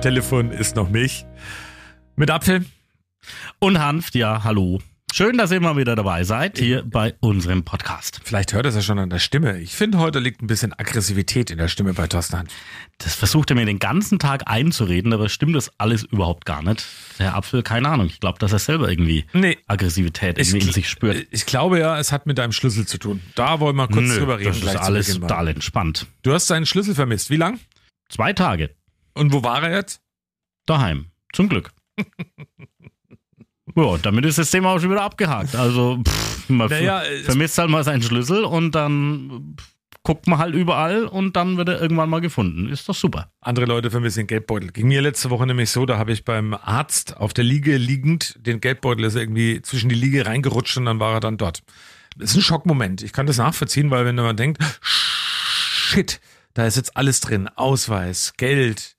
[0.00, 1.26] Am Telefon ist noch mich
[2.16, 2.64] mit Apfel.
[3.58, 4.80] Und Hanft, ja, hallo.
[5.12, 8.18] Schön, dass ihr mal wieder dabei seid hier bei unserem Podcast.
[8.24, 9.58] Vielleicht hört es ja schon an der Stimme.
[9.60, 12.50] Ich finde, heute liegt ein bisschen Aggressivität in der Stimme bei Thorsten Hanf.
[12.96, 16.82] Das versucht er mir den ganzen Tag einzureden, aber stimmt das alles überhaupt gar nicht.
[17.18, 18.06] Der Apfel, keine Ahnung.
[18.06, 19.58] Ich glaube, dass er selber irgendwie Nee.
[19.66, 21.26] Aggressivität irgendwie in sich spürt.
[21.30, 23.20] Ich glaube ja, es hat mit deinem Schlüssel zu tun.
[23.34, 24.58] Da wollen wir kurz Nö, drüber reden.
[24.62, 26.06] das ist alles total entspannt.
[26.22, 27.28] Du hast deinen Schlüssel vermisst.
[27.28, 27.60] Wie lang?
[28.08, 28.70] Zwei Tage
[29.14, 30.02] Und wo war er jetzt?
[30.70, 31.06] daheim.
[31.32, 31.72] Zum Glück.
[33.76, 35.54] Ja, damit ist das Thema auch schon wieder abgehakt.
[35.54, 39.72] Also, pff, man Naja, vermisst halt mal seinen Schlüssel und dann pff,
[40.02, 42.68] guckt man halt überall und dann wird er irgendwann mal gefunden.
[42.68, 43.30] Ist doch super.
[43.40, 44.72] Andere Leute vermissen den Geldbeutel.
[44.72, 48.34] Ging mir letzte Woche nämlich so, da habe ich beim Arzt auf der Liege liegend,
[48.44, 51.62] den Geldbeutel ist irgendwie zwischen die Liege reingerutscht und dann war er dann dort.
[52.16, 53.02] Das ist ein Schockmoment.
[53.02, 56.20] Ich kann das nachvollziehen, weil wenn man denkt, shit,
[56.54, 57.46] da ist jetzt alles drin.
[57.46, 58.96] Ausweis, Geld,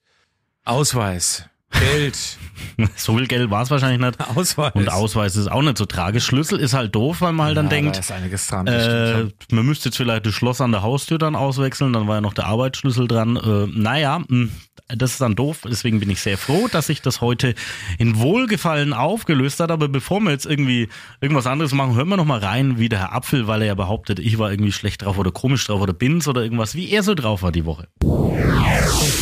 [0.64, 2.38] Ausweis, Geld,
[2.96, 4.20] So viel Geld war es wahrscheinlich nicht.
[4.38, 4.72] Ausweis.
[4.76, 6.26] Und Ausweis ist auch nicht so tragisch.
[6.26, 8.68] Schlüssel ist halt doof, weil man halt dann Ja, Da denkt, ist einiges dran.
[8.68, 12.22] äh, man müsste jetzt vielleicht das Schloss an der Haustür dann auswechseln, dann war ja
[12.22, 13.36] noch der Arbeitsschlüssel dran.
[13.38, 14.50] Äh, naja, mh,
[14.96, 17.56] das ist dann doof, deswegen bin ich sehr froh, dass sich das heute
[17.98, 19.72] in Wohlgefallen aufgelöst hat.
[19.72, 20.90] Aber bevor wir jetzt irgendwie
[21.22, 23.76] irgendwas anderes machen, hören wir noch mal rein, wie der Herr Apfel, weil er ja
[23.76, 27.04] behauptet, ich war irgendwie schlecht drauf oder komisch drauf oder bin's oder irgendwas, wie er
[27.04, 27.88] so drauf war die Woche.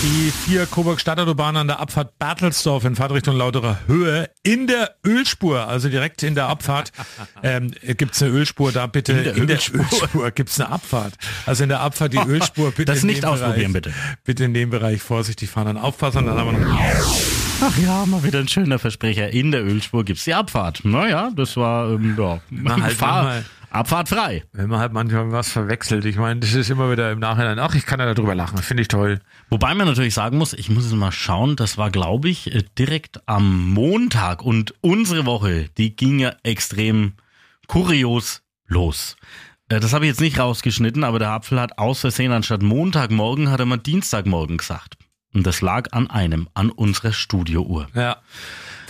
[0.02, 5.68] Die vier Coburg Stadtautobahn an der Abfahrt Bertelsdorf in Fahrtrichtung Lauterer Höhe in der Ölspur,
[5.68, 6.94] also direkt in der Abfahrt
[7.44, 10.32] ähm, gibt es eine Ölspur, da bitte In der Ölspur, Ölspur.
[10.32, 11.16] gibt es eine Abfahrt.
[11.46, 14.18] Also in der Abfahrt die Ölspur, bitte Das in nicht ausprobieren, Bereich, bitte.
[14.24, 16.80] Bitte in dem Bereich vorsichtig fahren, dann aufpassen, dann haben wir noch
[17.62, 19.32] Ach ja, mal wieder ein schöner Versprecher.
[19.32, 20.86] In der Ölspur gibt's die Abfahrt.
[20.86, 22.40] Naja, das war ähm, ja,
[22.82, 23.46] halt Fahr mal.
[23.72, 24.44] Abfahrt frei.
[24.52, 26.06] wenn man halt manchmal was verwechselt.
[26.06, 28.82] Ich meine, das ist immer wieder im Nachhinein, ach, ich kann ja darüber lachen, finde
[28.82, 29.20] ich toll.
[29.50, 32.64] Wobei man natürlich sagen muss, ich muss jetzt mal schauen, das war, glaube ich, äh,
[32.78, 37.14] direkt am Montag und unsere Woche, die ging ja extrem
[37.68, 39.16] kurios los.
[39.70, 43.52] Äh, Das habe ich jetzt nicht rausgeschnitten, aber der Apfel hat aus Versehen anstatt Montagmorgen
[43.52, 44.98] hat er mal Dienstagmorgen gesagt.
[45.34, 47.88] Und das lag an einem, an unserer Studiouhr.
[47.94, 48.18] Ja.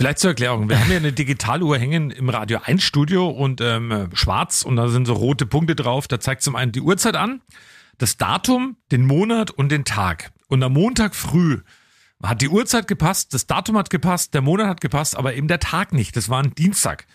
[0.00, 0.70] Vielleicht zur Erklärung.
[0.70, 4.88] Wir haben ja eine Digitaluhr hängen im Radio 1 Studio und ähm, schwarz und da
[4.88, 6.08] sind so rote Punkte drauf.
[6.08, 7.42] Da zeigt zum einen die Uhrzeit an,
[7.98, 10.32] das Datum, den Monat und den Tag.
[10.48, 11.58] Und am Montag früh
[12.22, 15.60] hat die Uhrzeit gepasst, das Datum hat gepasst, der Monat hat gepasst, aber eben der
[15.60, 16.16] Tag nicht.
[16.16, 17.06] Das war ein Dienstag.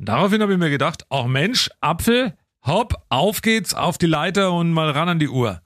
[0.00, 2.36] Und daraufhin habe ich mir gedacht, ach Mensch, Apfel,
[2.66, 5.62] hopp, auf geht's, auf die Leiter und mal ran an die Uhr.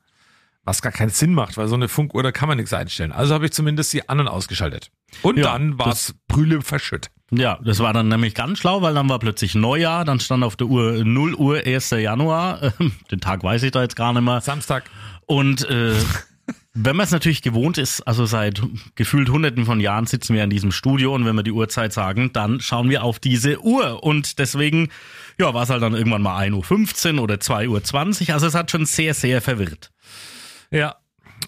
[0.66, 3.12] Was gar keinen Sinn macht, weil so eine Funkuhr, da kann man nichts einstellen.
[3.12, 4.90] Also habe ich zumindest die an- und ausgeschaltet.
[5.22, 7.10] Und Ja, dann war es Brühle verschütt.
[7.30, 10.56] Ja, das war dann nämlich ganz schlau, weil dann war plötzlich Neujahr, dann stand auf
[10.56, 11.90] der Uhr 0 Uhr 1.
[11.90, 12.72] Januar,
[13.10, 14.40] den Tag weiß ich da jetzt gar nicht mehr.
[14.40, 14.84] Samstag.
[15.26, 15.94] Und äh,
[16.74, 18.60] wenn man es natürlich gewohnt ist, also seit
[18.94, 22.32] gefühlt hunderten von Jahren sitzen wir in diesem Studio und wenn wir die Uhrzeit sagen,
[22.32, 24.02] dann schauen wir auf diese Uhr.
[24.04, 24.88] Und deswegen,
[25.38, 28.34] ja, war es halt dann irgendwann mal 1.15 Uhr oder 2.20 Uhr.
[28.34, 29.90] Also es hat schon sehr, sehr verwirrt.
[30.70, 30.96] Ja.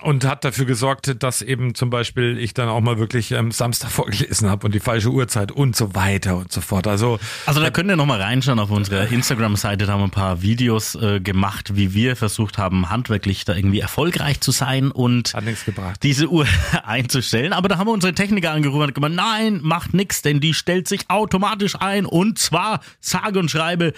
[0.01, 3.91] Und hat dafür gesorgt, dass eben zum Beispiel ich dann auch mal wirklich ähm, Samstag
[3.91, 6.87] vorgelesen habe und die falsche Uhrzeit und so weiter und so fort.
[6.87, 10.43] Also Also da könnt ihr nochmal reinschauen auf unserer Instagram-Seite, da haben wir ein paar
[10.43, 15.65] Videos äh, gemacht, wie wir versucht haben, handwerklich da irgendwie erfolgreich zu sein und nichts
[16.03, 16.47] diese Uhr
[16.84, 17.53] einzustellen.
[17.53, 20.87] Aber da haben wir unsere Techniker angerufen und gemeint, nein, macht nix, denn die stellt
[20.87, 23.95] sich automatisch ein und zwar, sage und schreibe,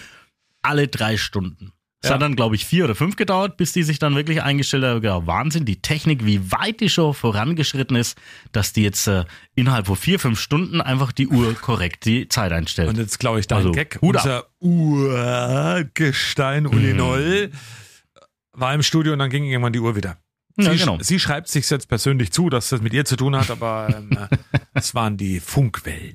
[0.63, 1.73] alle drei Stunden.
[2.03, 2.15] Es Ja.
[2.15, 5.03] hat dann, glaube ich, vier oder fünf gedauert, bis die sich dann wirklich eingestellt hat.
[5.03, 8.17] Genau, Wahnsinn, die Technik, wie weit die schon vorangeschritten ist,
[8.53, 9.25] dass die jetzt äh,
[9.55, 12.89] innerhalb von vier, fünf Stunden einfach die Uhr korrekt die Zeit einstellt.
[12.89, 13.99] Und jetzt glaube ich dein Also, Gag.
[14.01, 14.17] Hut.
[14.17, 16.97] Unser Urgestein Uli Mhm.
[16.97, 17.51] Noll
[18.53, 20.17] war im Studio und dann ging irgendwann die Uhr wieder.
[20.63, 20.99] Ja, sie, genau.
[21.01, 24.11] sie schreibt sich jetzt persönlich zu, dass das mit ihr zu tun hat, aber ähm,
[24.13, 26.15] äh, es waren die Funkwellen.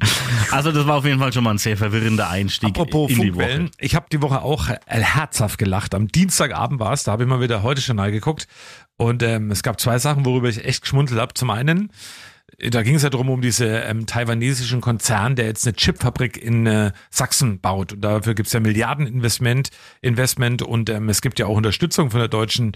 [0.51, 3.27] Also das war auf jeden Fall schon mal ein sehr verwirrender Einstieg Apropos in die
[3.27, 3.71] Funkwellen, Woche.
[3.80, 5.95] ich habe die Woche auch herzhaft gelacht.
[5.95, 8.47] Am Dienstagabend war es, da habe ich mal wieder heute Journal geguckt
[8.97, 11.33] und ähm, es gab zwei Sachen, worüber ich echt geschmunzelt habe.
[11.33, 11.91] Zum einen,
[12.57, 16.38] äh, da ging es ja darum, um diese ähm, taiwanesischen Konzern, der jetzt eine Chipfabrik
[16.38, 17.94] in äh, Sachsen baut.
[17.94, 19.69] Und dafür gibt's ja Milliardeninvestment
[20.01, 22.74] Investment und ähm, es gibt ja auch Unterstützung von der deutschen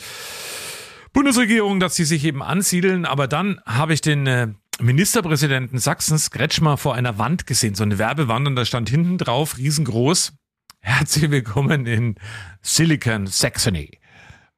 [1.14, 3.06] Bundesregierung, dass sie sich eben ansiedeln.
[3.06, 4.48] Aber dann habe ich den äh,
[4.82, 9.58] Ministerpräsidenten Sachsens, Kretschmer, vor einer Wand gesehen, so eine Werbewand und da stand hinten drauf,
[9.58, 10.34] riesengroß,
[10.80, 12.16] herzlich willkommen in
[12.62, 14.00] Silicon Saxony.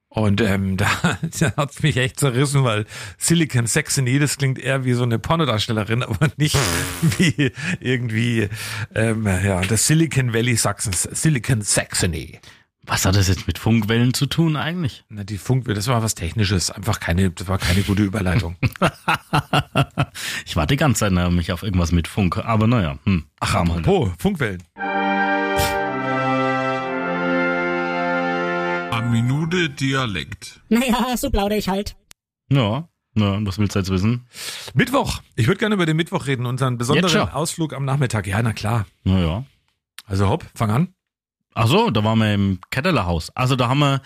[0.09, 2.85] Und ähm, da, da hat's mich echt zerrissen, weil
[3.17, 6.57] Silicon Saxony, das klingt eher wie so eine Pornodarstellerin, aber nicht
[7.17, 8.49] wie irgendwie
[8.93, 12.39] ähm, ja, das Silicon Valley Sachsens, Silicon Saxony.
[12.85, 15.03] Was hat das jetzt mit Funkwellen zu tun eigentlich?
[15.07, 18.55] Na, die Funk, das war was Technisches, einfach keine, das war keine gute Überleitung.
[20.45, 22.97] ich warte die ganze Zeit nämlich auf irgendwas mit Funk, aber naja.
[23.05, 24.63] Hm, Ach, apropos, Funkwellen.
[28.91, 30.59] A Minute Dialekt.
[30.69, 31.95] Naja, so plaudere ich halt.
[32.49, 34.25] Ja, na, was willst du jetzt wissen?
[34.73, 35.21] Mittwoch.
[35.35, 37.29] Ich würde gerne über den Mittwoch reden, unseren besonderen?
[37.29, 38.25] Ausflug am Nachmittag.
[38.25, 38.87] Ja, na klar.
[39.03, 39.45] Naja.
[40.05, 40.93] Also hopp, fang an.
[41.53, 43.29] Ach so, da waren wir im Kettelerhaus.
[43.35, 44.01] Also da haben wir,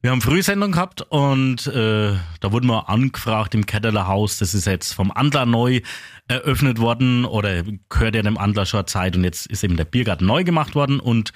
[0.00, 4.38] wir haben Frühsendung gehabt und äh, da wurden wir angefragt im Kettelerhaus.
[4.38, 5.80] Das ist jetzt vom Andler neu
[6.28, 10.26] eröffnet worden oder gehört ja dem Andler schon Zeit und jetzt ist eben der Biergarten
[10.26, 11.32] neu gemacht worden und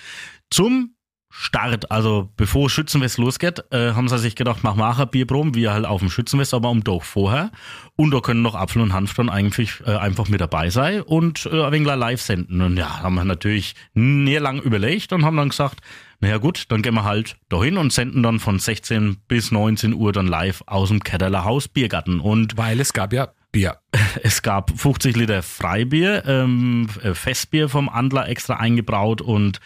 [0.50, 0.94] zum
[1.30, 5.68] Start, also bevor Schützenfest losgeht, äh, haben sie sich gedacht, wir auch ein Bierproben, wie
[5.68, 7.50] halt auf dem Schützenfest, aber um doch vorher.
[7.96, 11.46] Und da können noch Apfel und Hanf dann eigentlich äh, einfach mit dabei sein und
[11.46, 12.62] äh, ein wenig live senden.
[12.62, 15.80] Und ja, haben wir natürlich nie lang überlegt und haben dann gesagt,
[16.20, 20.12] naja gut, dann gehen wir halt dahin und senden dann von 16 bis 19 Uhr
[20.12, 22.20] dann live aus dem Ketteler Haus Biergarten.
[22.20, 23.78] Und Weil es gab ja Bier.
[24.22, 29.60] es gab 50 Liter Freibier, ähm, äh, Festbier vom Andler extra eingebraut und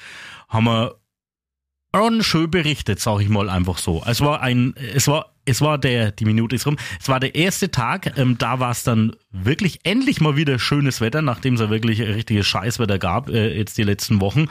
[0.48, 0.96] haben wir
[2.20, 4.02] schön berichtet, sag ich mal einfach so.
[4.06, 6.76] Es war ein, es war, es war der, die Minute ist rum.
[7.00, 11.00] Es war der erste Tag, ähm, da war es dann wirklich endlich mal wieder schönes
[11.00, 14.46] Wetter, nachdem es ja wirklich richtiges Scheißwetter gab, äh, jetzt die letzten Wochen.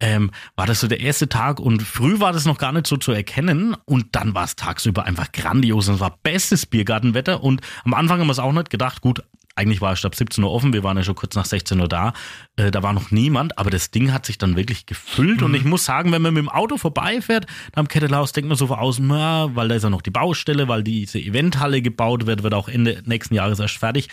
[0.00, 2.96] Ähm, war das so der erste Tag und früh war das noch gar nicht so
[2.96, 7.60] zu erkennen und dann war es tagsüber einfach grandios und es war bestes Biergartenwetter und
[7.84, 9.22] am Anfang haben wir es auch nicht gedacht, gut,
[9.56, 11.88] eigentlich war es ab 17 Uhr offen, wir waren ja schon kurz nach 16 Uhr
[11.88, 12.12] da.
[12.56, 15.42] Äh, da war noch niemand, aber das Ding hat sich dann wirklich gefüllt.
[15.42, 18.66] Und ich muss sagen, wenn man mit dem Auto vorbeifährt, am Kettelhaus denkt man so
[18.66, 22.42] von außen, na, weil da ist ja noch die Baustelle, weil diese Eventhalle gebaut wird,
[22.42, 24.08] wird auch Ende nächsten Jahres erst fertig.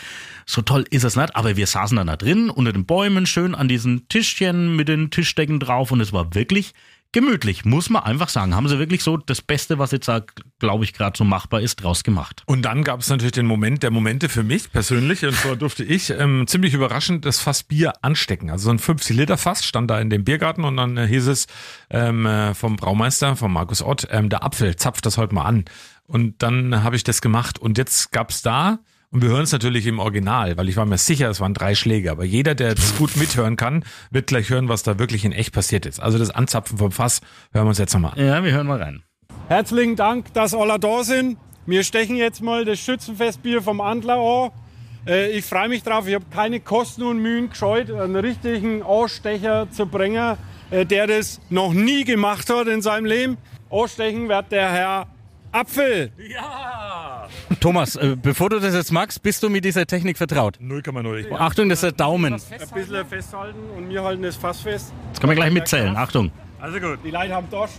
[0.46, 3.54] So toll ist es nicht, aber wir saßen dann da drin, unter den Bäumen, schön
[3.54, 6.74] an diesen Tischchen mit den Tischdecken drauf und es war wirklich
[7.14, 8.54] gemütlich, muss man einfach sagen.
[8.54, 10.12] Haben sie wirklich so das Beste, was jetzt,
[10.60, 12.44] glaube ich, gerade so machbar ist, draus gemacht.
[12.46, 15.84] Und dann gab es natürlich den Moment der Momente für mich persönlich, und zwar durfte
[15.84, 18.50] ich ähm, ziemlich überraschend das Fass Bier anstecken.
[18.50, 21.28] Also so ein 50 Liter Fass stand da in dem Biergarten und dann äh, hieß
[21.28, 21.48] es
[21.90, 25.66] ähm, äh, vom Braumeister, vom Markus Ott, ähm, der Apfel, zapft das heute mal an.
[26.06, 28.80] Und dann habe ich das gemacht und jetzt gab's da
[29.14, 31.76] und wir hören es natürlich im Original, weil ich war mir sicher, es waren drei
[31.76, 32.12] Schläge.
[32.12, 35.54] Aber jeder, der das gut mithören kann, wird gleich hören, was da wirklich in echt
[35.54, 36.00] passiert ist.
[36.00, 37.22] Also das Anzapfen vom Fass
[37.54, 38.26] hören wir uns jetzt nochmal an.
[38.26, 39.04] Ja, wir hören mal rein.
[39.48, 41.38] Herzlichen Dank, dass alle da sind.
[41.66, 44.52] Wir stechen jetzt mal das Schützenfestbier vom Antler an.
[45.08, 46.08] Äh, Ich freue mich drauf.
[46.08, 50.38] Ich habe keine Kosten und Mühen gescheut, einen richtigen Ausstecher zu bringen,
[50.72, 53.38] äh, der das noch nie gemacht hat in seinem Leben.
[53.70, 55.08] Ausstechen wird der Herr
[55.54, 56.12] Apfel.
[57.60, 60.58] Thomas, äh, bevor du das jetzt magst, bist du mit dieser Technik vertraut?
[60.60, 61.16] 0,0.
[61.18, 62.34] Ich Achtung, das ist der Daumen.
[62.34, 62.40] Ein
[62.74, 64.92] bisschen festhalten und wir halten das Fass fest.
[65.10, 65.96] Jetzt können wir gleich mitzählen.
[65.96, 66.32] Achtung.
[66.60, 67.00] Also gut.
[67.04, 67.74] Die Leute haben Dorsch.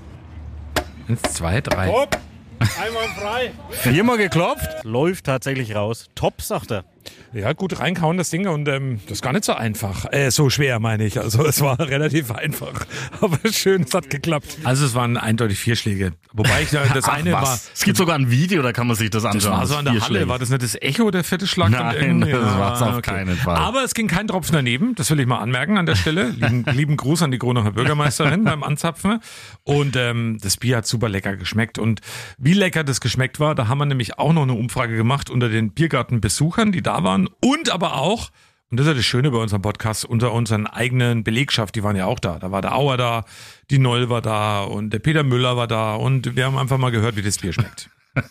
[1.08, 1.88] Eins, zwei, drei.
[1.88, 2.16] Hopp.
[2.60, 3.52] Einmal frei.
[3.70, 6.08] Viermal geklopft, läuft tatsächlich raus.
[6.14, 6.84] Top, sagt er.
[7.32, 10.06] Ja, gut reinkauen das Ding und ähm, das ist gar nicht so einfach.
[10.12, 11.18] Äh, so schwer meine ich.
[11.20, 12.86] Also es war relativ einfach.
[13.20, 14.58] Aber schön, es hat geklappt.
[14.64, 16.12] Also es waren eindeutig vier Schläge.
[16.32, 17.42] Wobei ich äh, das Ach, eine was?
[17.42, 17.58] war.
[17.74, 19.52] Es gibt sogar ein Video, da kann man sich das Das anschauen.
[19.58, 20.28] war so an der Halle, Schläge.
[20.28, 21.70] war das nicht das Echo, der vierte Schlag?
[21.70, 22.30] Nein, dann irgendwie?
[22.32, 23.56] das war's auf keinen Fall.
[23.56, 26.30] Aber es ging kein Tropfen daneben, das will ich mal anmerken an der Stelle.
[26.30, 29.20] Lieben, lieben Gruß an die Kronacher Bürgermeisterin beim Anzapfen.
[29.64, 31.78] Und ähm, das Bier hat super lecker geschmeckt.
[31.78, 32.00] Und
[32.38, 35.48] wie lecker das geschmeckt war, da haben wir nämlich auch noch eine Umfrage gemacht unter
[35.48, 37.28] den Biergartenbesuchern, die da waren.
[37.40, 38.30] Und aber auch,
[38.70, 41.96] und das ist ja das Schöne bei unserem Podcast, unter unseren eigenen Belegschaft, die waren
[41.96, 42.38] ja auch da.
[42.38, 43.24] Da war der Auer da,
[43.70, 45.94] die Noll war da und der Peter Müller war da.
[45.94, 47.90] Und wir haben einfach mal gehört, wie das Bier schmeckt.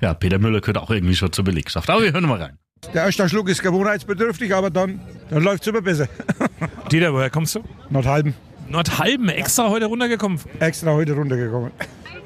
[0.00, 1.90] Ja, Peter Müller gehört auch irgendwie schon zur Belegschaft.
[1.90, 2.58] Aber wir hören mal rein.
[2.94, 6.08] Der erste Schluck ist gewohnheitsbedürftig, aber dann, dann läuft es immer besser.
[6.90, 7.62] Dieter, woher kommst du?
[7.90, 8.32] Nordhalben,
[8.70, 10.40] Nordhalben extra heute runtergekommen.
[10.60, 11.70] extra heute runtergekommen.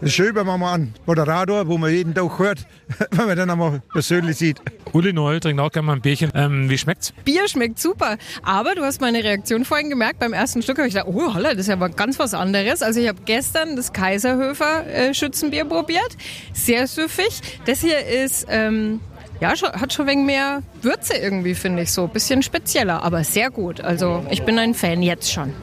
[0.00, 2.66] Das ist schön, wenn man mal einen Moderator, wo man jeden Tag hört,
[3.10, 4.60] wenn man den einmal persönlich sieht.
[4.92, 6.30] Uli Noll trinkt auch gerne mal ein Bierchen.
[6.34, 7.12] Ähm, wie schmeckt's?
[7.24, 8.18] Bier schmeckt super.
[8.42, 10.18] Aber du hast meine Reaktion vorhin gemerkt.
[10.18, 12.82] Beim ersten Stück habe ich gedacht, oh holla, das ist ja aber ganz was anderes.
[12.82, 16.16] Also ich habe gestern das Kaiserhöfer äh, Schützenbier probiert.
[16.52, 17.40] Sehr süffig.
[17.64, 19.00] Das hier ist, ähm,
[19.40, 22.06] ja, schon, hat schon ein wenig mehr Würze irgendwie, finde ich so.
[22.08, 23.80] Bisschen spezieller, aber sehr gut.
[23.80, 25.54] Also ich bin ein Fan jetzt schon.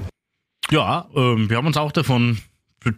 [0.71, 2.39] Ja, ähm, wir haben uns auch davon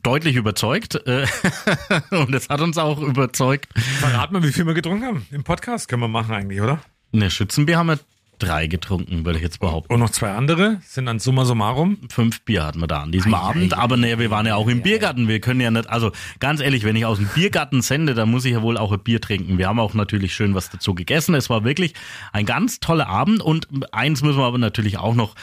[0.03, 0.95] deutlich überzeugt.
[1.07, 1.25] Äh,
[2.11, 3.67] und es hat uns auch überzeugt.
[3.99, 5.25] Verrat mal, wie viel wir getrunken haben.
[5.31, 6.79] Im Podcast können wir machen eigentlich, oder?
[7.11, 7.99] Ne, Schützenbier haben wir
[8.39, 9.93] drei getrunken, würde ich jetzt behaupten.
[9.93, 11.97] Und noch zwei andere sind dann summa summarum.
[12.09, 13.73] Fünf Bier hatten wir da an diesem Ei, Abend.
[13.73, 15.27] ei, Aber naja, wir waren ja auch im Biergarten.
[15.27, 18.45] Wir können ja nicht, also ganz ehrlich, wenn ich aus dem Biergarten sende, dann muss
[18.45, 19.57] ich ja wohl auch ein Bier trinken.
[19.57, 21.35] Wir haben auch natürlich schön was dazu gegessen.
[21.35, 21.93] Es war wirklich
[22.31, 23.41] ein ganz toller Abend.
[23.41, 25.35] Und eins müssen wir aber natürlich auch noch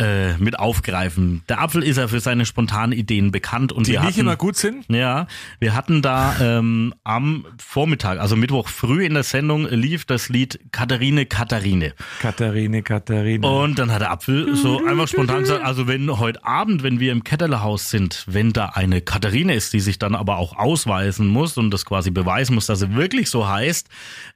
[0.00, 1.42] äh, mit aufgreifen.
[1.48, 4.36] Der Apfel ist ja für seine spontanen Ideen bekannt und Die wir nicht hatten, immer
[4.36, 4.86] gut sind.
[4.88, 5.26] ja,
[5.58, 10.60] wir hatten da ähm, am Vormittag, also Mittwoch früh in der Sendung lief das Lied
[10.72, 11.94] Katharine Katharine.
[12.20, 13.46] Katharine, Katharine.
[13.46, 17.10] Und dann hat der Apfel so einfach spontan gesagt, also wenn heute Abend, wenn wir
[17.12, 21.56] im Ketterlehaus sind, wenn da eine Katharine ist, die sich dann aber auch ausweisen muss
[21.56, 23.88] und das quasi beweisen muss, dass sie wirklich so heißt,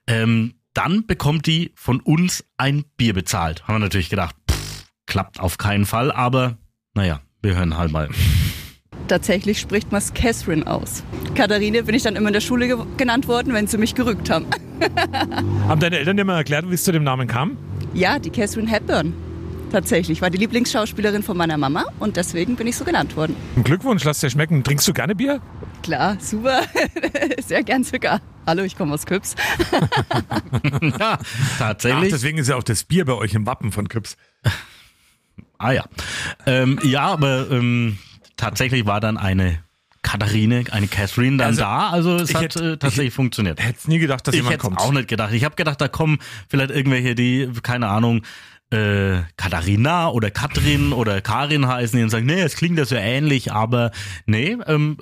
[0.07, 3.63] ähm, dann bekommt die von uns ein Bier bezahlt.
[3.69, 4.35] Haben wir natürlich gedacht,
[5.13, 6.57] klappt auf keinen Fall, aber
[6.95, 8.09] naja, wir hören halt mal.
[9.09, 11.03] Tatsächlich spricht man es Catherine aus.
[11.35, 14.31] Katharine bin ich dann immer in der Schule ge genannt worden, wenn sie mich gerügt
[14.31, 14.47] haben.
[15.69, 17.59] Haben deine Eltern dir mal erklärt, wie es zu dem Namen kam?
[17.93, 19.13] Ja, die Catherine Hepburn.
[19.71, 23.37] Tatsächlich war die Lieblingsschauspielerin von meiner Mama und deswegen bin ich so genannt worden.
[23.65, 24.65] Glückwunsch, lass dir schmecken.
[24.65, 25.43] Trinkst du gerne Bier?
[25.83, 26.63] Klar, super.
[27.47, 28.23] Sehr gern sogar.
[28.47, 29.35] Hallo, ich komme aus Küps.
[30.99, 32.13] ja, Ach, tatsächlich.
[32.13, 34.17] deswegen ist ja auch das Bier bei euch im Wappen von Küps.
[35.59, 35.85] Ah ja.
[36.47, 37.99] Ähm, ja, aber ähm,
[38.37, 39.59] tatsächlich war dann eine
[40.03, 41.91] Katharine, eine Catherine dann Also, da.
[41.91, 43.63] Also es ich hat hätte- äh, tatsächlich funktioniert.
[43.65, 44.79] Hättest nie gedacht, dass Ich jemand hätte kommt.
[44.81, 45.33] auch nicht gedacht.
[45.33, 48.23] Ich habe gedacht, da kommen vielleicht irgendwelche, die, keine Ahnung,
[48.71, 52.97] äh, Katharina oder Katrin oder Karin heißen, die und sagen, nee, es klingt ja so
[52.97, 53.93] ähnlich, aber
[54.27, 54.97] nee, ähm,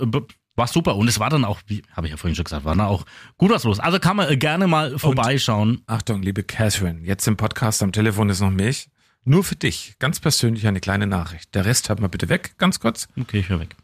[0.56, 0.96] war super.
[0.96, 3.06] Und es war dann auch, wie habe ich ja vorhin schon gesagt, war dann auch
[3.38, 3.80] gut was los.
[3.80, 5.80] Also kann man äh, gerne mal vorbeischauen.
[5.86, 8.88] Achtung, liebe Catherine, jetzt im Podcast am Telefon ist noch Milch.
[9.24, 11.54] Nur für dich, ganz persönlich eine kleine Nachricht.
[11.54, 13.08] Der Rest hört mal bitte weg, ganz kurz.
[13.18, 13.76] Okay, ich höre weg.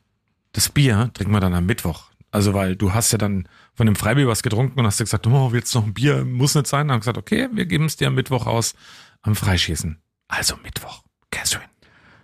[0.52, 2.04] Das Bier trinken wir dann am Mittwoch.
[2.30, 5.26] Also, weil du hast ja dann von dem Freibier was getrunken und hast dir gesagt,
[5.26, 6.88] oh, jetzt noch ein Bier, muss nicht sein.
[6.88, 8.74] Dann haben gesagt, okay, wir geben es dir am Mittwoch aus,
[9.22, 9.98] am Freischießen.
[10.28, 11.68] Also Mittwoch, Catherine.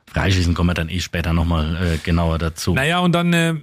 [0.06, 2.74] Freischießen kommen wir dann eh später nochmal äh, genauer dazu.
[2.74, 3.54] Naja, und dann äh,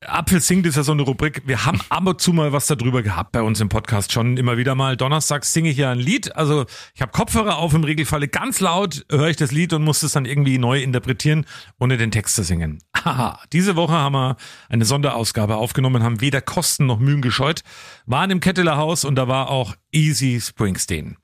[0.00, 1.42] Apfel singt ist ja so eine Rubrik.
[1.46, 4.56] Wir haben ab und zu mal was darüber gehabt bei uns im Podcast schon immer
[4.56, 4.96] wieder mal.
[4.96, 6.34] Donnerstags singe ich ja ein Lied.
[6.36, 10.02] Also ich habe Kopfhörer auf im Regelfalle ganz laut, höre ich das Lied und muss
[10.02, 11.46] es dann irgendwie neu interpretieren,
[11.78, 12.82] ohne den Text zu singen.
[13.04, 14.36] Haha, diese Woche haben wir
[14.68, 17.62] eine Sonderausgabe aufgenommen, haben weder Kosten noch Mühen gescheut,
[18.06, 21.16] waren im Ketteler Haus und da war auch Easy Springsteen.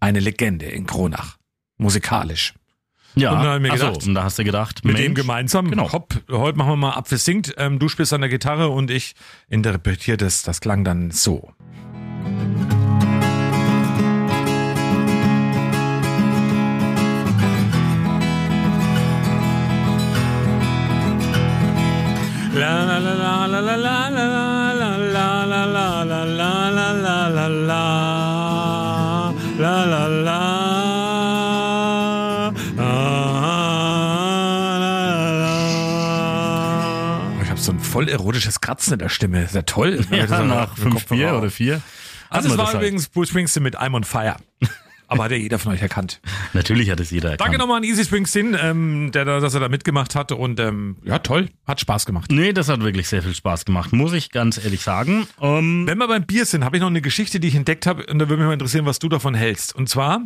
[0.00, 1.36] Eine Legende in Kronach.
[1.78, 2.54] Musikalisch.
[3.14, 4.94] Ja, und dann hab ich mir ach so, gedacht, und da hast du gedacht, Mit
[4.94, 5.70] Mensch, dem gemeinsam.
[5.70, 5.92] Genau.
[5.92, 7.54] Hopp, heute machen wir mal Apfel singt.
[7.58, 9.14] Ähm, du spielst an der Gitarre und ich
[9.48, 10.42] interpretiere das.
[10.42, 11.52] Das klang dann so.
[22.54, 24.94] La la la la la la la la
[25.44, 28.21] la la la la la la la
[37.92, 39.44] voll erotisches Kratzen in der Stimme.
[39.44, 40.04] Ist ja toll.
[40.10, 41.80] Ja, So nach fünf Bier oder vier.
[42.30, 42.76] Also es war halt.
[42.76, 44.36] übrigens Bruce Springsteen mit I'm on Fire.
[45.08, 46.22] Aber hat ja jeder von euch erkannt.
[46.54, 47.42] Natürlich hat es jeder erkannt.
[47.46, 50.32] Danke nochmal an Easy Springsteen, ähm, der, da- dass er da mitgemacht hat.
[50.32, 52.30] Und ähm, ja, toll, hat Spaß gemacht.
[52.32, 55.26] Nee, das hat wirklich sehr viel Spaß gemacht, muss ich ganz ehrlich sagen.
[55.42, 58.06] Ähm, Wenn wir beim Bier sind, habe ich noch eine Geschichte, die ich entdeckt habe.
[58.06, 59.74] Und da würde mich mal interessieren, was du davon hältst.
[59.76, 60.22] Und zwar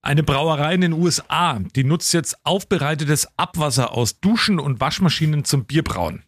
[0.00, 5.66] eine Brauerei in den USA, die nutzt jetzt aufbereitetes Abwasser aus Duschen und Waschmaschinen zum
[5.66, 6.22] Bierbrauen.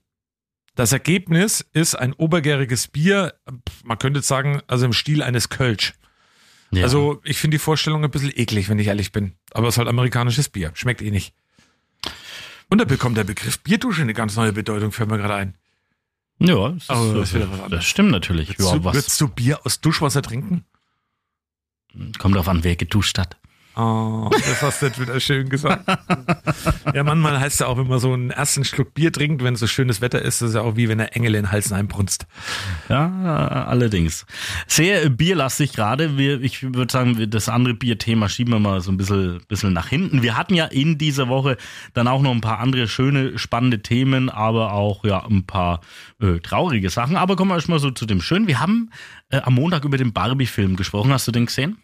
[0.77, 3.35] Das Ergebnis ist ein obergäriges Bier,
[3.83, 5.95] man könnte sagen, also im Stil eines Kölsch.
[6.71, 6.85] ja.
[6.85, 9.33] Also ich finde die Vorstellung ein bisschen eklig, wenn ich ehrlich bin.
[9.53, 10.71] Aber es ist halt amerikanisches Bier.
[10.75, 11.35] Schmeckt eh nicht.
[12.69, 15.55] Und da bekommt der Begriff Bierdusche eine ganz neue Bedeutung, fällt mir gerade ein.
[16.39, 16.99] ja, das, das
[17.33, 17.71] ist, anderes.
[17.71, 18.59] das stimmt natürlich.
[18.59, 20.65] Würdest, du, du Bier aus Duschwasser trinken?
[22.19, 23.39] kommt drauf an, wer geduscht hat.
[23.79, 25.85] Oh, das hast du jetzt wieder schön gesagt.
[26.95, 29.55] ja, manchmal heißt es ja auch, wenn man so einen ersten Schluck Bier trinkt, wenn
[29.55, 31.71] so schönes Wetter ist, das ist ja auch wie wenn der Engel in den Hals
[31.73, 32.27] einbrunst.
[32.89, 34.25] Ja, allerdings.
[34.67, 36.07] Sehr bierlastig gerade.
[36.41, 40.23] Ich würde sagen, das andere Bierthema schieben wir mal so ein bisschen, bisschen nach hinten.
[40.23, 41.59] Wir hatten ja in dieser Woche
[41.93, 45.83] dann auch noch ein paar andere schöne, spannende Themen, aber auch ja ein paar
[46.23, 47.17] äh, traurige Sachen.
[47.17, 48.47] Aber kommen wir erstmal so zu dem Schönen.
[48.47, 48.91] Wir haben
[49.31, 51.13] äh, am Montag über den Barbie-Film gesprochen.
[51.13, 51.79] Hast du den gesehen?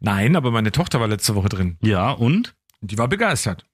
[0.00, 1.76] Nein, aber meine Tochter war letzte Woche drin.
[1.82, 2.54] Ja, und?
[2.80, 3.64] Die war begeistert.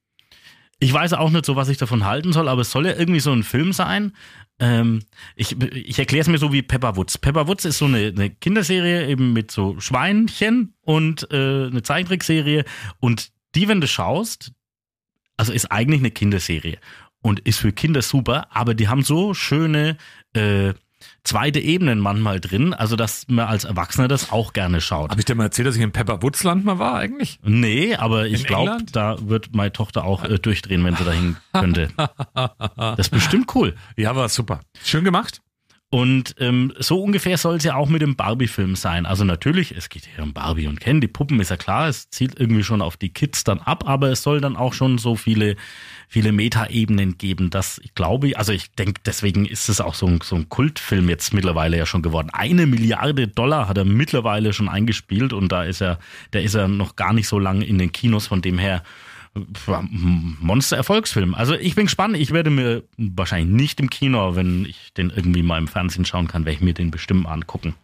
[0.81, 3.21] Ich weiß auch nicht so, was ich davon halten soll, aber es soll ja irgendwie
[3.21, 4.13] so ein Film sein.
[4.59, 5.03] Ähm,
[5.37, 7.19] ich ich erkläre es mir so wie Pepper Woods.
[7.19, 12.65] Pepper Woods ist so eine, eine Kinderserie eben mit so Schweinchen und äh, eine Zeichentrickserie.
[13.01, 14.53] Und die, wenn du schaust,
[15.37, 16.79] also ist eigentlich eine Kinderserie
[17.23, 19.97] und ist für Kinder super, aber die haben so schöne
[20.35, 20.75] äh,
[21.25, 25.11] zweite Ebenen manchmal drin, also dass man als Erwachsener das auch gerne schaut.
[25.11, 27.39] Habe ich dir mal erzählt, dass ich in Pepper Woods Land mal war eigentlich?
[27.43, 31.89] Nee, aber ich glaube, da wird meine Tochter auch äh, durchdrehen, wenn sie dahin könnte.
[32.35, 33.75] Das ist bestimmt cool.
[33.97, 34.61] Ja, war super.
[34.83, 35.41] Schön gemacht.
[35.95, 39.07] Und ähm, so ungefähr soll es ja auch mit dem Barbie-Film sein.
[39.07, 42.11] Also natürlich, es geht hier um Barbie und Ken, die Puppen ist ja klar, es
[42.11, 45.15] zielt irgendwie schon auf die Kids dann ab, aber es soll dann auch schon so
[45.15, 45.55] viele,
[46.15, 50.21] viele Metaebenen geben, dass ich glaube, also ich denke, deswegen ist es auch so ein,
[50.23, 52.31] so ein Kultfilm jetzt mittlerweile ja schon geworden.
[52.33, 55.99] Eine Milliarde Dollar hat er mittlerweile schon eingespielt und da ist er,
[56.33, 58.85] der ist er noch gar nicht so lange in den Kinos, von dem her
[59.35, 61.35] Monster-Erfolgsfilm.
[61.35, 62.17] Also ich bin gespannt.
[62.17, 66.29] Ich werde mir wahrscheinlich nicht im Kino, wenn ich den irgendwie mal im Fernsehen schauen
[66.29, 67.75] kann, werde ich mir den bestimmt angucken.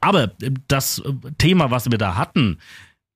[0.00, 0.30] Aber
[0.68, 1.02] das
[1.38, 2.58] Thema, was wir da hatten,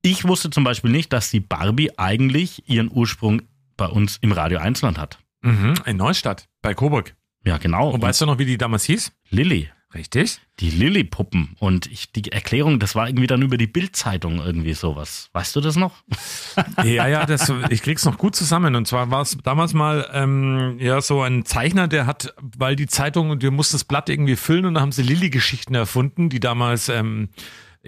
[0.02, 3.42] ich wusste zum Beispiel nicht, dass die Barbie eigentlich ihren Ursprung
[3.78, 5.18] bei uns im Radio Einzelland hat.
[5.40, 7.14] Mhm, in Neustadt, bei Coburg.
[7.44, 7.88] Ja, genau.
[7.88, 9.12] Und weißt du noch, wie die damals hieß?
[9.30, 9.70] Lilly.
[9.94, 10.38] Richtig.
[10.60, 11.56] Die Lilly-Puppen.
[11.60, 15.30] Und ich, die Erklärung, das war irgendwie dann über die Bild-Zeitung irgendwie sowas.
[15.32, 15.94] Weißt du das noch?
[16.84, 18.74] Ja, ja, das, ich krieg's noch gut zusammen.
[18.74, 22.86] Und zwar war es damals mal ähm, ja so ein Zeichner, der hat, weil die
[22.86, 26.40] Zeitung und wir mussten das Blatt irgendwie füllen und da haben sie Lilly-Geschichten erfunden, die
[26.40, 27.28] damals ähm,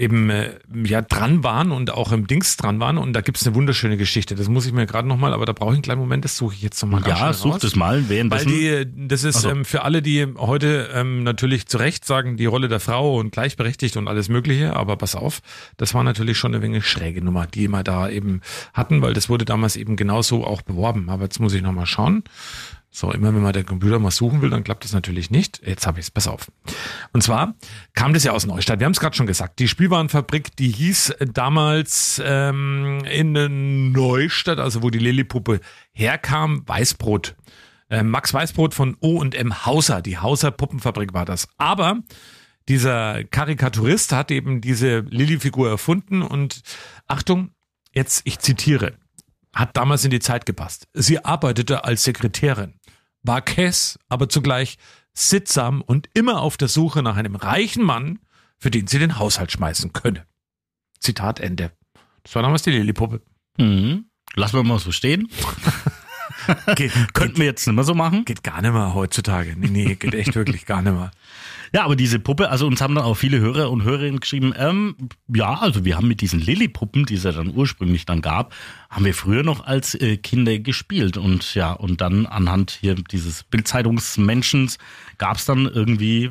[0.01, 2.97] eben äh, ja dran waren und auch im Dings dran waren.
[2.97, 4.35] Und da gibt's eine wunderschöne Geschichte.
[4.35, 6.55] Das muss ich mir gerade nochmal, aber da brauche ich einen kleinen Moment, das suche
[6.55, 8.01] ich jetzt nochmal Ja, such das mal.
[8.03, 9.51] Weil Währenddessen, die, das ist Also.
[9.51, 13.33] ähm, für alle, die heute ähm, natürlich zu Recht sagen, die Rolle der Frau und
[13.33, 15.43] gleichberechtigt und alles Mögliche, aber pass auf,
[15.77, 18.41] das war natürlich schon eine wenig schräge Nummer, die wir da eben
[18.73, 21.11] hatten, weil das wurde damals eben genauso auch beworben.
[21.11, 22.25] Aber jetzt muss ich nochmal schauen.
[22.93, 25.63] So, immer wenn man den Computer mal suchen will, dann klappt das natürlich nicht.
[25.65, 26.51] Jetzt habe ich es, pass auf.
[27.13, 27.55] Und zwar
[27.95, 28.81] kam das ja aus Neustadt.
[28.81, 29.61] Wir haben es gerade schon gesagt.
[29.61, 35.61] Die Spielwarenfabrik, die hieß äh, damals ähm, in Neustadt, also wo die Lillipuppe
[35.93, 37.37] herkam, Weißbrot.
[37.91, 40.03] Äh, Max Weißbrot von O und M Hauser.
[40.03, 41.49] Die Hauser Puppenfabrik war das.
[41.59, 42.01] Aber
[42.69, 46.63] dieser Karikaturist hat eben diese Lilly-Figur erfunden und
[47.07, 47.51] Achtung,
[47.93, 48.95] jetzt ich zitiere,
[49.55, 50.89] hat damals in die Zeit gepasst.
[50.95, 52.75] Sie arbeitete als Sekretärin,
[53.23, 54.79] war Kess, aber zugleich
[55.13, 58.21] sittsam und immer auf der Suche nach einem reichen Mann,
[58.59, 60.27] für den sie den Haushalt schmeißen könne.
[61.01, 61.73] Zitat Ende.
[62.23, 63.23] Das war damals die Lillipuppe.
[63.59, 64.05] Mhm.
[64.35, 65.29] Lassen wir mal so stehen.
[66.77, 68.25] Geht, Könnten wir jetzt nicht mehr so machen.
[68.25, 69.55] geht gar nicht mehr heutzutage.
[69.57, 71.11] Nee, nee, geht echt wirklich gar nicht mehr.
[71.73, 74.97] Ja, aber diese Puppe, also uns haben dann auch viele Hörer und Hörerinnen geschrieben, ähm,
[75.33, 78.53] ja, also wir haben mit diesen Lilly-Puppen, die es ja dann ursprünglich dann gab,
[78.91, 81.17] haben wir früher noch als äh, Kinder gespielt.
[81.17, 84.79] Und ja, und dann anhand hier dieses Bildzeitungsmenschens
[85.17, 86.31] gab es dann irgendwie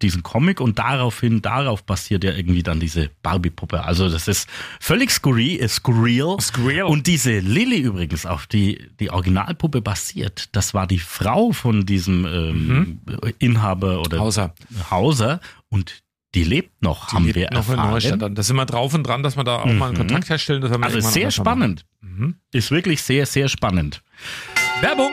[0.00, 3.82] diesen Comic und daraufhin, darauf basiert ja irgendwie dann diese Barbie-Puppe.
[3.82, 6.36] Also das ist völlig skurril, äh, skurril.
[6.40, 6.84] Skurril.
[6.84, 12.24] Und diese Lilly übrigens, auf die die Originalpuppe basiert, das war die Frau von diesem
[12.24, 13.00] ähm,
[13.40, 14.54] Inhaber oder Hauser.
[14.90, 16.03] Hauser und
[16.34, 17.90] die lebt noch, Die haben lebt wir noch in erfahren.
[17.90, 18.38] Neustadt.
[18.38, 19.98] Da sind wir drauf und dran, dass wir da auch mal einen Mhm.
[19.98, 20.60] Kontakt herstellen.
[20.60, 21.86] Das werden wir Also irgendwann sehr spannend.
[22.52, 24.02] Ist wirklich sehr, sehr spannend.
[24.80, 25.10] Werbung!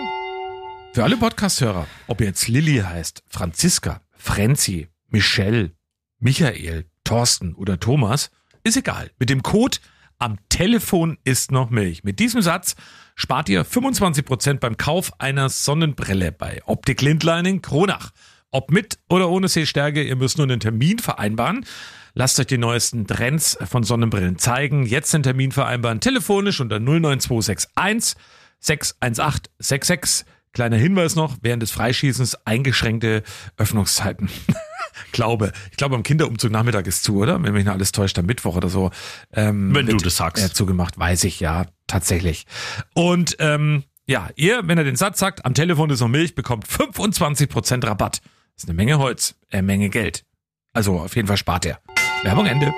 [0.94, 5.72] Für alle Podcast-Hörer, ob jetzt Lilly heißt, Franziska, Frenzi, Michelle,
[6.20, 8.30] Michael, Thorsten oder Thomas,
[8.64, 9.12] ist egal.
[9.18, 9.78] Mit dem Code
[10.20, 12.04] am Telefon ist noch Milch.
[12.04, 12.76] Mit diesem Satz
[13.16, 18.12] spart ihr 25% beim Kauf einer Sonnenbrille bei Optik Lindleining Kronach.
[18.52, 21.66] Ob mit oder ohne Sehstärke, ihr müsst nur einen Termin vereinbaren.
[22.14, 24.86] Lasst euch die neuesten Trends von Sonnenbrillen zeigen.
[24.86, 28.16] Jetzt den Termin vereinbaren, telefonisch unter 09261
[28.60, 30.26] 618 66.
[30.54, 33.24] Kleiner Hinweis noch, während des Freischießens eingeschränkte
[33.56, 34.30] Öffnungszeiten.
[35.12, 35.52] glaube.
[35.72, 37.42] Ich glaube, am Kinderumzug Nachmittag ist zu, oder?
[37.42, 38.92] Wenn mich nicht alles täuscht, am Mittwoch oder so.
[39.34, 40.44] Ähm, Wenn du das sagst.
[40.44, 42.46] Er zugemacht, weiß ich ja, tatsächlich.
[42.94, 46.68] Und ähm, ja, ihr, wenn er den Satz sagt, am Telefon ist noch Milch, bekommt
[46.68, 48.22] 25% Rabatt.
[48.56, 50.26] Das ist eine Menge Holz, äh, Menge Geld.
[50.74, 51.82] Also auf jeden Fall spart er.
[52.24, 52.74] Werbung Ende.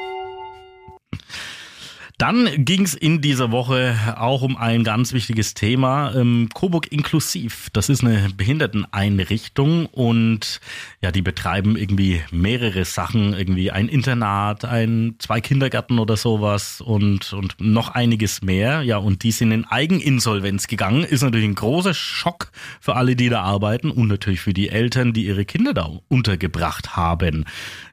[2.20, 7.70] Dann ging es in dieser Woche auch um ein ganz wichtiges Thema, ähm, Coburg Inklusiv.
[7.74, 10.62] Das ist eine Behinderteneinrichtung und
[11.02, 17.34] ja, die betreiben irgendwie mehrere Sachen, irgendwie ein Internat, ein zwei Kindergärten oder sowas und
[17.34, 18.84] und noch einiges mehr.
[18.84, 21.04] Ja, und die sind in Eigeninsolvenz gegangen.
[21.04, 25.14] Ist natürlich ein großer Schock für alle, die da arbeiten und natürlich für die Eltern,
[25.14, 27.46] die ihre Kinder da untergebracht haben.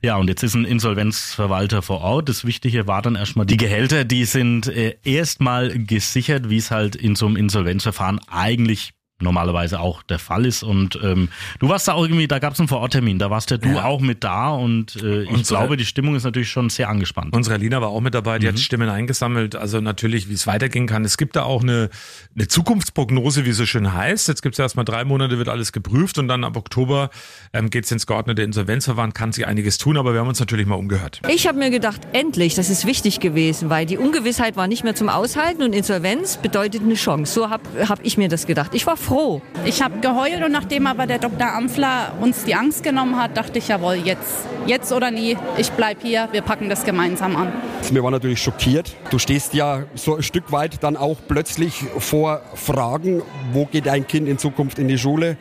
[0.02, 2.28] Ja, und jetzt ist ein Insolvenzverwalter vor Ort.
[2.28, 6.96] Das Wichtige war dann erstmal die Gehälter, die sind äh, erstmal gesichert, wie es halt
[6.96, 10.62] in so einem Insolvenzverfahren eigentlich normalerweise auch der Fall ist.
[10.62, 11.28] Und ähm,
[11.59, 13.85] du warst da auch irgendwie, da gab es einen Vororttermin, da warst ja du Ja.
[13.85, 17.35] auch mit da und äh, ich Unsere- glaube, die Stimmung ist natürlich schon sehr angespannt.
[17.35, 18.50] Unsere Lina war auch mit dabei, die Mhm.
[18.52, 19.56] hat Stimmen eingesammelt.
[19.56, 21.04] Also natürlich, wie es weitergehen kann.
[21.04, 21.90] Es gibt da auch eine,
[22.35, 24.28] eine Zukunftsprognose, wie es so schön heißt.
[24.28, 27.11] Jetzt gibt es erstmal drei Monate, wird alles geprüft und dann ab Oktober
[27.52, 30.66] ähm, geht es ins geordnete Insolvenzverfahren, kann sich einiges tun, aber wir haben uns natürlich
[30.66, 31.20] mal umgehört.
[31.28, 34.94] Ich habe mir gedacht, endlich, das ist wichtig gewesen, weil die Ungewissheit war nicht mehr
[34.94, 37.33] zum Aushalten und Insolvenz bedeutet eine Chance.
[37.33, 38.74] So habe hab ich mir das gedacht.
[38.74, 39.10] Ich war froh.
[39.11, 39.42] Froh.
[39.64, 41.53] Ich habe geheult und nachdem aber der Dr.
[41.53, 46.01] Amfler uns die Angst genommen hat, dachte ich, jawohl, jetzt, jetzt oder nie, ich bleib
[46.01, 47.53] hier, wir packen das gemeinsam an.
[47.90, 48.94] Wir waren natürlich schockiert.
[49.11, 54.07] Du stehst ja so ein Stück weit dann auch plötzlich vor Fragen, wo geht ein
[54.07, 55.37] Kind in Zukunft in die Schule?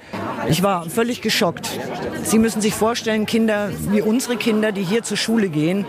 [0.49, 1.69] Ich war völlig geschockt.
[2.23, 5.85] Sie müssen sich vorstellen, Kinder wie unsere Kinder, die hier zur Schule gehen,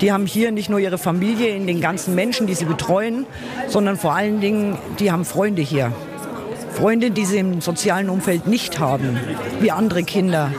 [0.00, 3.24] die haben hier nicht nur ihre Familie in den ganzen Menschen, die sie betreuen,
[3.68, 5.92] sondern vor allen Dingen, die haben Freunde hier.
[6.74, 9.18] Freunde, die sie im sozialen Umfeld nicht haben,
[9.60, 10.50] wie andere Kinder.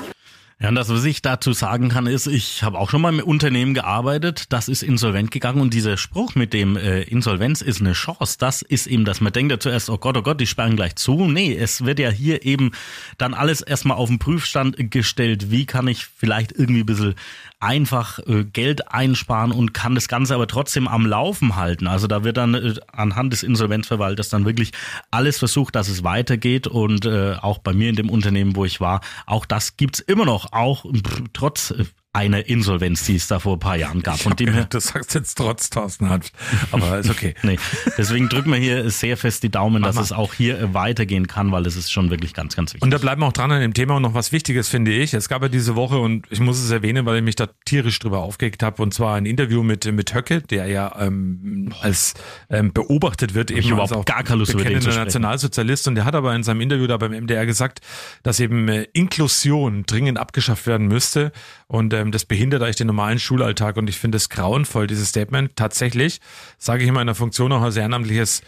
[0.58, 3.20] Ja, und das, was ich dazu sagen kann, ist, ich habe auch schon mal im
[3.20, 7.91] Unternehmen gearbeitet, das ist insolvent gegangen und dieser Spruch mit dem äh, Insolvenz ist eine
[7.91, 10.78] Chance, das ist eben, dass man denkt ja zuerst, oh Gott, oh Gott, die sperren
[10.78, 11.28] gleich zu.
[11.28, 12.72] Nee, es wird ja hier eben
[13.18, 15.52] dann alles erstmal auf den Prüfstand gestellt.
[15.52, 17.15] Wie kann ich vielleicht irgendwie ein bisschen
[17.60, 21.88] einfach äh, Geld einsparen und kann das Ganze aber trotzdem am Laufen halten.
[21.88, 24.72] Also da wird dann äh, anhand des Insolvenzverwalters dann wirklich
[25.10, 28.82] alles versucht, dass es weitergeht und äh, auch bei mir in dem Unternehmen, wo ich
[28.82, 33.39] war, auch das gibt's immer noch, auch pff, trotz äh, eine Insolvenz, die es da
[33.39, 34.15] vor ein paar Jahren gab.
[34.15, 36.32] Ich hab dem gehört, du sagst jetzt trotz Thorsten Hanf,
[36.71, 37.36] aber ist okay.
[37.43, 37.58] nee,
[37.97, 40.01] deswegen drücken wir hier sehr fest die Daumen, Mach dass mal.
[40.01, 42.84] es auch hier weitergehen kann, weil es ist schon wirklich ganz, ganz wichtig.
[42.84, 45.13] Und da bleiben wir auch dran an dem Thema und noch was Wichtiges, finde ich.
[45.13, 47.99] Es gab ja diese Woche, und ich muss es erwähnen, weil ich mich da tierisch
[47.99, 52.13] drüber aufgeregt habe, und zwar ein Interview mit, mit Höcke, der ja ähm, als
[52.49, 54.95] ähm, beobachtet wird, eben überhaupt als auch gar keine Lust, bekennender.
[54.95, 55.89] Nationalsozialist.
[55.89, 57.82] Und der hat aber in seinem Interview da beim MDR gesagt,
[58.23, 61.34] dass eben äh, Inklusion dringend abgeschafft werden müsste.
[61.67, 63.78] Und ähm, das behindert eigentlich den normalen Schulalltag.
[63.78, 65.56] Und ich finde es grauenvoll, dieses Statement.
[65.56, 66.19] Tatsächlich,
[66.58, 68.41] sage ich in meiner Funktion auch als ehrenamtliches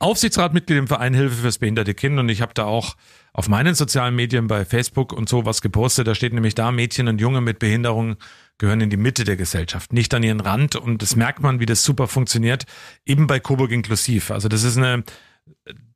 [0.00, 2.18] Aufsichtsratmitglied im Verein Hilfe fürs behinderte Kind.
[2.18, 2.96] Und ich habe da auch
[3.32, 6.06] auf meinen sozialen Medien bei Facebook und so was gepostet.
[6.06, 8.16] Da steht nämlich da, Mädchen und Junge mit Behinderung
[8.58, 10.76] gehören in die Mitte der Gesellschaft, nicht an ihren Rand.
[10.76, 12.64] Und das merkt man, wie das super funktioniert,
[13.04, 14.30] eben bei Coburg inklusiv.
[14.30, 15.04] Also das ist eine,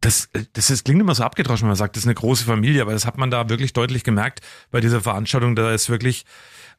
[0.01, 2.83] das, das ist, klingt immer so abgedroschen, wenn man sagt, das ist eine große Familie,
[2.83, 5.55] aber das hat man da wirklich deutlich gemerkt bei dieser Veranstaltung.
[5.55, 6.25] Da ist wirklich,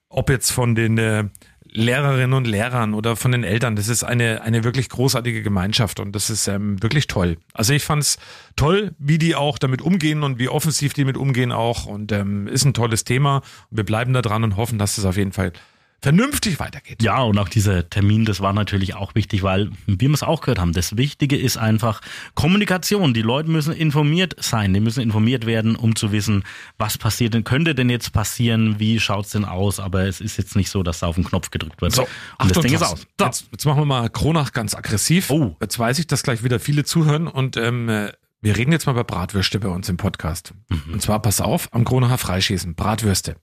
[0.09, 1.25] ob jetzt von den äh,
[1.71, 6.13] Lehrerinnen und Lehrern oder von den Eltern, das ist eine, eine wirklich großartige Gemeinschaft und
[6.13, 7.37] das ist ähm, wirklich toll.
[7.53, 8.17] Also ich fand's
[8.55, 12.47] toll, wie die auch damit umgehen und wie offensiv die mit umgehen auch und ähm,
[12.47, 15.53] ist ein tolles Thema wir bleiben da dran und hoffen, dass es auf jeden Fall
[16.01, 17.03] vernünftig weitergeht.
[17.03, 20.59] Ja, und auch dieser Termin, das war natürlich auch wichtig, weil, wir es auch gehört
[20.59, 22.01] haben, das Wichtige ist einfach
[22.35, 23.13] Kommunikation.
[23.13, 26.43] Die Leute müssen informiert sein, die müssen informiert werden, um zu wissen,
[26.77, 30.55] was passiert denn, könnte denn jetzt passieren, wie schaut's denn aus, aber es ist jetzt
[30.55, 31.93] nicht so, dass da auf den Knopf gedrückt wird.
[31.93, 32.09] So, und
[32.39, 33.05] das Achtung, Ding ist aus.
[33.19, 33.25] So.
[33.25, 35.29] Jetzt, jetzt machen wir mal Kronach ganz aggressiv.
[35.29, 35.55] Oh.
[35.61, 38.93] Jetzt weiß ich, dass gleich wieder viele zuhören und ähm, äh, wir reden jetzt mal
[38.93, 40.53] über Bratwürste bei uns im Podcast.
[40.69, 40.93] Mhm.
[40.93, 43.35] Und zwar, pass auf, am Kronacher Freischießen, Bratwürste.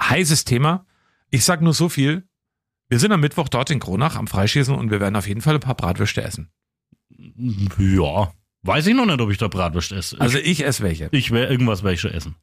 [0.00, 0.86] Heißes Thema.
[1.32, 2.28] Ich sag nur so viel.
[2.90, 5.54] Wir sind am Mittwoch dort in Kronach am Freischießen und wir werden auf jeden Fall
[5.54, 6.52] ein paar Bratwürste essen.
[7.78, 10.20] Ja, weiß ich noch nicht, ob ich da Bratwurst esse.
[10.20, 11.08] Also ich esse welche.
[11.10, 12.36] ich werde irgendwas werde ich schon essen.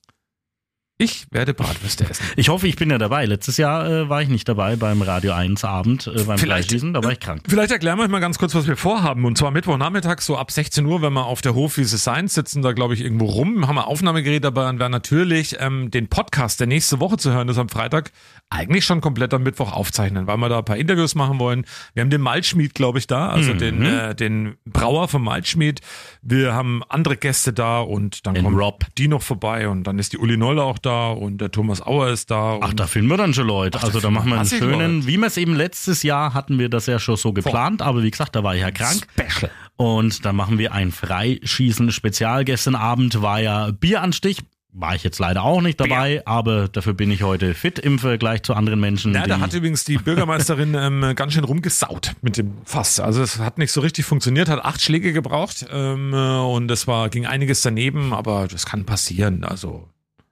[1.01, 2.25] Ich werde Bratwürste essen.
[2.35, 3.23] Ich hoffe, ich bin ja dabei.
[3.23, 7.01] Letztes Jahr äh, war ich nicht dabei beim Radio 1 Abend, äh, beim Fleischlesen, da
[7.01, 7.43] war ich krank.
[7.47, 9.23] Vielleicht erklären wir euch mal ganz kurz, was wir vorhaben.
[9.23, 12.73] Und zwar Mittwochnachmittag, so ab 16 Uhr, wenn wir auf der Hofwiese sein, sitzen da,
[12.73, 16.67] glaube ich, irgendwo rum, haben wir Aufnahmegerät dabei und werden natürlich ähm, den Podcast, der
[16.67, 18.11] nächste Woche zu hören ist am Freitag,
[18.51, 21.65] eigentlich schon komplett am Mittwoch aufzeichnen, weil wir da ein paar Interviews machen wollen.
[21.93, 23.57] Wir haben den Malzschmied, glaube ich, da, also Mhm.
[23.59, 25.81] den, äh, den Brauer vom Malzschmied.
[26.23, 28.85] Wir haben andere Gäste da und dann kommt Rob.
[28.97, 32.09] die noch vorbei und dann ist die Uli Nolle auch da und der Thomas Auer
[32.09, 32.57] ist da.
[32.59, 33.77] Ach, da finden wir dann schon Leute.
[33.79, 35.07] Ach, also da machen wir einen schönen, Leute.
[35.07, 38.09] wie wir es eben letztes Jahr hatten wir das ja schon so geplant, aber wie
[38.11, 39.05] gesagt, da war ich ja krank.
[39.13, 39.51] Special.
[39.75, 42.45] Und da machen wir ein Freischießen-Spezial.
[42.45, 44.39] Gestern Abend war ja Bieranstich.
[44.71, 48.43] War ich jetzt leider auch nicht dabei, aber dafür bin ich heute fit im Vergleich
[48.43, 49.15] zu anderen Menschen.
[49.15, 52.99] Ja, da hat übrigens die Bürgermeisterin ähm, ganz schön rumgesaut mit dem Fass.
[52.99, 56.85] Also es hat nicht so richtig funktioniert, hat acht Schläge gebraucht ähm, äh, und es
[56.85, 59.43] war ging einiges daneben, aber das kann passieren.
[59.43, 59.89] Also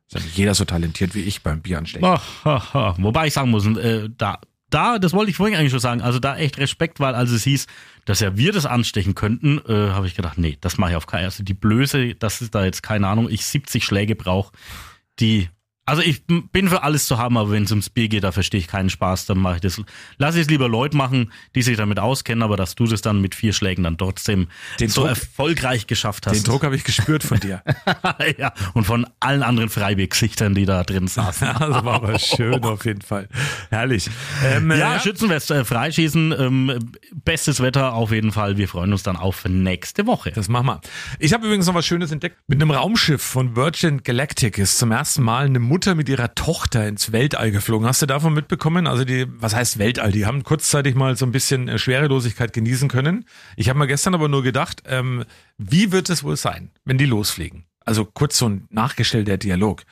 [0.08, 2.96] ist ja nicht jeder so talentiert wie ich beim ha.
[3.00, 6.20] Wobei ich sagen muss, äh, da, da, das wollte ich vorhin eigentlich schon sagen, also
[6.20, 7.68] da echt Respekt, weil als es hieß,
[8.06, 11.08] dass ja wir das anstechen könnten, äh, habe ich gedacht, nee, das mache ich auf
[11.08, 14.52] keinen Also die Blöße, dass es da jetzt, keine Ahnung, ich 70 Schläge brauche,
[15.20, 15.50] die,
[15.88, 18.60] also ich bin für alles zu haben, aber wenn es ums Bier geht, da verstehe
[18.60, 19.82] ich keinen Spaß, dann mache ich das,
[20.18, 23.22] lass ich es lieber Leute machen, die sich damit auskennen, aber dass du das dann
[23.22, 24.48] mit vier Schlägen dann trotzdem
[24.80, 26.36] Den so Druck- erfolgreich geschafft hast.
[26.36, 27.64] Den Druck habe ich gespürt von dir.
[28.38, 31.48] ja, und von allen anderen Freibier-Gesichtern, die da drin saßen.
[31.58, 33.30] das war aber schön auf jeden Fall.
[33.70, 34.10] Herrlich.
[34.44, 36.92] Ähm, äh, Ja, Schützenfest, äh, Freischießen, ähm,
[37.24, 38.58] bestes Wetter auf jeden Fall.
[38.58, 40.32] Wir freuen uns dann auf nächste Woche.
[40.32, 40.82] Das machen wir.
[41.20, 42.38] Ich habe übrigens noch was Schönes entdeckt.
[42.48, 46.88] Mit einem Raumschiff von Virgin Galactic ist zum ersten Mal eine Mutter mit ihrer Tochter
[46.88, 47.88] ins Weltall geflogen.
[47.88, 48.88] Hast du davon mitbekommen?
[48.88, 50.12] Also die, was heißt Weltall?
[50.12, 53.26] Die haben kurzzeitig mal so ein bisschen äh, Schwerelosigkeit genießen können.
[53.58, 55.24] Ich habe mir gestern aber nur gedacht, ähm,
[55.60, 57.66] wie wird es wohl sein, wenn die losfliegen?
[57.86, 59.84] Also kurz so ein nachgestellter Dialog.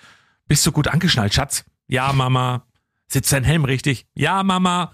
[0.48, 1.66] Bist du gut angeschnallt, Schatz?
[1.88, 2.66] Ja, Mama.
[3.08, 4.08] Sitzt dein Helm richtig?
[4.16, 4.92] Ja, Mama.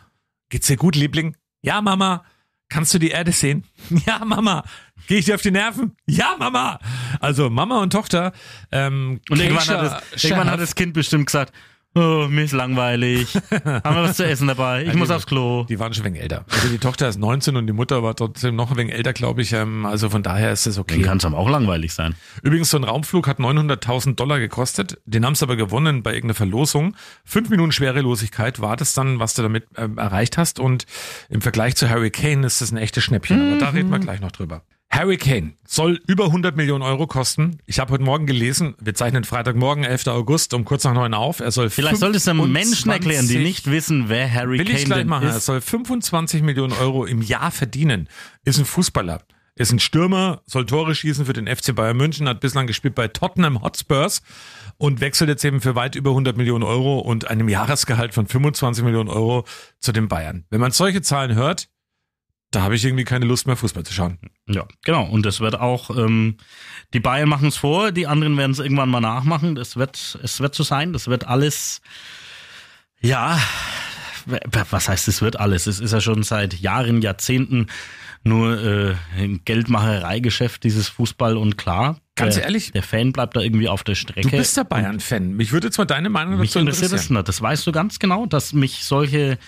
[0.49, 1.37] Geht's dir gut, Liebling?
[1.61, 2.25] Ja, Mama.
[2.67, 3.63] Kannst du die Erde sehen?
[4.05, 4.65] Ja, Mama.
[5.07, 5.95] Gehe ich dir auf die Nerven?
[6.05, 6.79] Ja, Mama.
[7.19, 8.31] Also Mama und Tochter.
[8.71, 11.53] Ähm, Und irgendwann hat, das, irgendwann hat das Kind bestimmt gesagt,
[11.93, 13.35] oh, mir ist langweilig.
[13.65, 14.83] Haben wir was zu essen dabei?
[14.83, 15.65] Ich Ja, muss die- aufs Klo.
[15.65, 16.45] Die waren schon ein wenig älter.
[16.49, 19.41] Also die Tochter ist 19 und die Mutter war trotzdem noch ein wenig älter, glaube
[19.41, 19.51] ich.
[19.51, 20.95] Ähm, also von daher ist es okay.
[20.95, 22.15] Dann kann es auch langweilig sein.
[22.43, 24.99] Übrigens, so ein Raumflug hat 900.000 Dollar gekostet.
[25.05, 26.95] Den haben sie aber gewonnen bei irgendeiner Verlosung.
[27.25, 30.61] Fünf Minuten Schwerelosigkeit war das dann, was du damit ähm, erreicht hast.
[30.61, 30.85] Und
[31.27, 33.51] im Vergleich zu Harry Kane ist das ein echtes Schnäppchen.
[33.51, 34.63] Aber da reden wir gleich noch drüber.
[34.91, 37.59] Harry Kane soll über 100 Millionen Euro kosten.
[37.65, 40.07] Ich habe heute Morgen gelesen, wir zeichnen Freitagmorgen, 11.
[40.07, 41.39] August, um kurz nach neun auf.
[41.39, 44.77] Er soll Vielleicht solltest du 25 Menschen erklären, die nicht wissen, wer Harry Will Kane
[44.77, 45.27] ich gleich machen.
[45.27, 45.45] Er ist.
[45.45, 48.09] soll 25 Millionen Euro im Jahr verdienen.
[48.43, 49.21] Ist ein Fußballer.
[49.55, 53.07] Ist ein Stürmer, soll Tore schießen für den FC Bayern München, hat bislang gespielt bei
[53.07, 54.21] Tottenham Hotspurs
[54.77, 58.83] und wechselt jetzt eben für weit über 100 Millionen Euro und einem Jahresgehalt von 25
[58.83, 59.45] Millionen Euro
[59.79, 60.45] zu den Bayern.
[60.49, 61.67] Wenn man solche Zahlen hört,
[62.51, 64.19] da habe ich irgendwie keine Lust mehr Fußball zu schauen.
[64.47, 65.05] Ja, genau.
[65.05, 66.35] Und das wird auch, ähm,
[66.93, 69.55] die Bayern machen es vor, die anderen werden es irgendwann mal nachmachen.
[69.55, 70.91] Das wird, es wird so sein.
[70.91, 71.81] Das wird alles,
[72.99, 73.39] ja,
[74.25, 75.65] was heißt, es wird alles?
[75.65, 77.67] Es ist ja schon seit Jahren, Jahrzehnten
[78.23, 81.37] nur äh, ein Geldmachereigeschäft, dieses Fußball.
[81.37, 82.71] Und klar, Ganz der, ehrlich?
[82.71, 84.29] der Fan bleibt da irgendwie auf der Strecke.
[84.29, 85.35] Du bist der Bayern-Fan.
[85.35, 87.17] Mich würde jetzt mal deine Meinung Mich dazu interessiert das interessieren.
[87.17, 87.27] nicht.
[87.29, 89.39] Das weißt du ganz genau, dass mich solche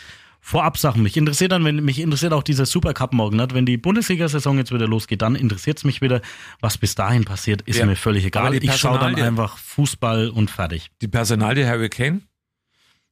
[0.45, 3.53] Vorabsachen, mich interessiert dann, wenn mich interessiert auch dieser Supercup morgen, nicht?
[3.53, 6.21] wenn die Bundesliga-Saison jetzt wieder losgeht, dann interessiert es mich wieder,
[6.59, 7.85] was bis dahin passiert, ist Ja.
[7.85, 8.53] mir völlig egal.
[8.53, 10.91] Ich schaue dann einfach Fußball und fertig.
[11.01, 12.23] Die Personalie Harry Kane?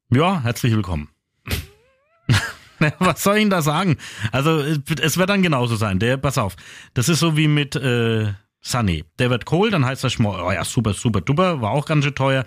[0.09, 1.07] Ja, herzlich willkommen.
[2.99, 3.95] Was soll ich Ihnen da sagen?
[4.33, 5.99] Also es wird dann genauso sein.
[5.99, 6.57] Der, pass auf,
[6.95, 9.05] das ist so wie mit äh, Sané.
[9.19, 11.85] Der wird Kohl, dann heißt das schon mal, oh ja, super, super, duper, war auch
[11.85, 12.43] ganz schön teuer.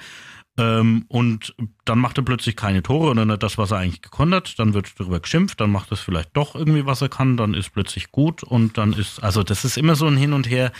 [0.56, 4.34] Ähm, und dann macht er plötzlich keine Tore oder nicht das, was er eigentlich gekonnt
[4.34, 4.58] hat.
[4.58, 7.70] Dann wird darüber geschimpft, dann macht er vielleicht doch irgendwie, was er kann, dann ist
[7.70, 10.72] plötzlich gut und dann ist, also das ist immer so ein Hin und Her.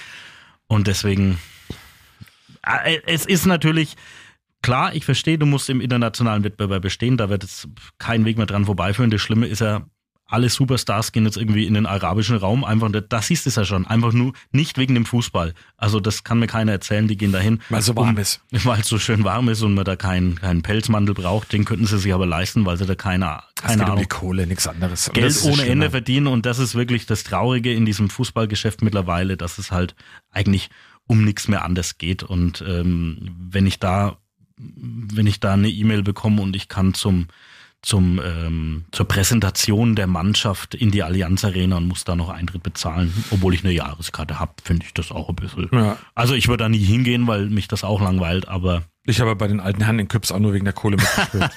[0.67, 1.39] Und deswegen,
[2.63, 3.97] äh, es ist natürlich,
[4.63, 8.47] klar, ich verstehe, du musst im internationalen Wettbewerb bestehen, da wird es kein Weg mehr
[8.47, 9.11] dran vorbeiführen.
[9.11, 9.87] Das Schlimme ist ja,
[10.35, 13.87] alle Superstars gehen jetzt irgendwie in den arabischen Raum, einfach, das siehst du ja schon,
[13.87, 15.55] einfach nur nicht wegen dem Fußball.
[15.77, 17.61] Also das kann mir keiner erzählen, die gehen dahin.
[17.69, 18.43] Weil es so warm ist.
[18.51, 21.87] Weil es so schön warm ist und man da keinen, keinen Pelzmantel braucht, den könnten
[21.87, 24.47] sie sich aber leisten, weil sie da keine, Es keine geht um Ahnung, die Kohle,
[24.49, 25.09] nichts anderes.
[25.09, 25.67] Und Geld ohne.
[25.67, 29.95] Ende verdienen und das ist wirklich das Traurige in diesem Fußballgeschäft mittlerweile, dass es halt
[30.31, 30.69] eigentlich
[31.07, 34.17] um nichts mehr anders geht und ähm, wenn ich da
[34.57, 37.27] wenn ich da eine E-Mail bekomme und ich kann zum
[37.85, 42.63] zum ähm, zur Präsentation der Mannschaft in die Allianz Arena und muss da noch Eintritt
[42.63, 45.69] bezahlen, obwohl ich eine Jahreskarte habe, finde ich das auch ein bisschen.
[45.73, 45.97] Ja.
[46.15, 49.49] Also ich würde da nie hingehen, weil mich das auch langweilt, aber Ich habe bei
[49.49, 51.51] den alten Herren in Küps auch nur wegen der Kohle mitgespielt.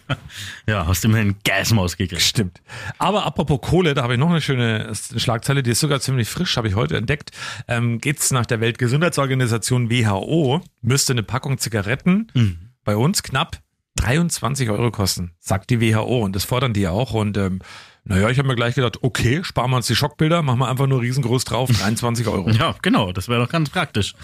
[0.66, 2.22] ja, hast immerhin Gasmaus gekriegt.
[2.22, 2.62] Stimmt.
[2.98, 6.56] Aber apropos Kohle, da habe ich noch eine schöne Schlagzeile, die ist sogar ziemlich frisch,
[6.56, 7.32] habe ich heute entdeckt.
[7.68, 12.70] Ähm, geht's nach der Weltgesundheitsorganisation WHO, müsste eine Packung Zigaretten Mhm.
[12.84, 13.58] bei uns knapp
[14.00, 16.20] 23 Euro kosten, sagt die WHO.
[16.24, 17.12] Und das fordern die ja auch.
[17.12, 17.60] Und ähm,
[18.04, 20.86] naja, ich habe mir gleich gedacht, okay, sparen wir uns die Schockbilder, machen wir einfach
[20.86, 22.50] nur riesengroß drauf, 23 Euro.
[22.50, 24.14] Ja, genau, das wäre doch ganz praktisch.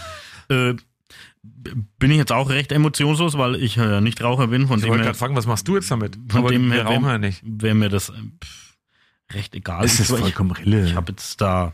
[0.49, 0.75] Äh,
[1.99, 4.67] bin ich jetzt auch recht emotionslos, weil ich äh, nicht Raucher bin.
[4.67, 6.19] Von Ich dem wollte gerade fragen, was machst du jetzt damit?
[6.29, 7.43] von Aber dem her rauchen wär- ja nicht.
[7.45, 8.75] wäre mir das äh, pff,
[9.33, 9.85] recht egal.
[9.85, 10.87] Es ist vollkommen Rille.
[10.87, 11.73] Ich habe jetzt da.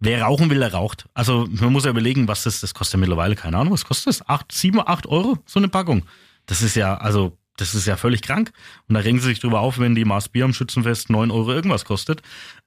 [0.00, 1.08] Wer rauchen will, der raucht.
[1.14, 4.08] Also man muss ja überlegen, was das, das kostet ja mittlerweile, keine Ahnung, was kostet
[4.08, 4.28] das?
[4.28, 6.04] Acht, sieben, acht Euro, so eine Packung.
[6.46, 8.52] Das ist ja, also, das ist ja völlig krank.
[8.88, 11.52] Und da regen sie sich drüber auf, wenn die Maß Bier am Schützenfest neun Euro
[11.52, 12.22] irgendwas kostet.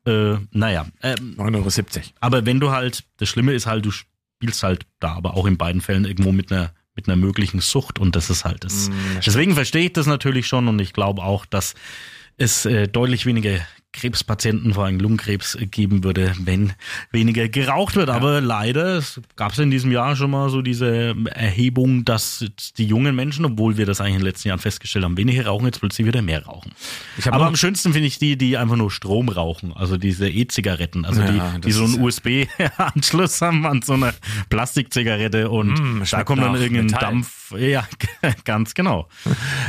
[0.06, 0.88] Äh, naja.
[1.04, 2.06] Ähm, 9,70 Euro.
[2.20, 5.58] aber wenn du halt, das Schlimme ist halt, du spielst halt da, aber auch in
[5.58, 8.90] beiden Fällen irgendwo mit einer mit einer möglichen Sucht und das ist halt das.
[9.24, 11.76] Deswegen verstehe ich das natürlich schon und ich glaube auch, dass
[12.38, 13.60] es äh, deutlich weniger
[13.98, 16.74] Krebspatienten, vor allem Lungenkrebs, äh, geben würde, wenn
[17.12, 18.10] weniger geraucht wird.
[18.10, 19.02] Aber leider
[19.36, 22.46] gab es in diesem Jahr schon mal so diese Erhebung, dass
[22.78, 25.66] die jungen Menschen, obwohl wir das eigentlich in den letzten Jahren festgestellt haben, weniger rauchen,
[25.66, 26.72] jetzt plötzlich wieder mehr rauchen.
[27.26, 31.22] Aber am schönsten finde ich die, die einfach nur Strom rauchen, also diese E-Zigaretten, also
[31.22, 34.14] Ja, die, die so einen ja- USB-Anschluss haben an so eine
[34.50, 37.00] Plastikzigarette und Mm, da kommt dann irgendein Metall.
[37.02, 37.54] Dampf.
[37.58, 37.88] Ja,
[38.46, 39.08] ganz genau.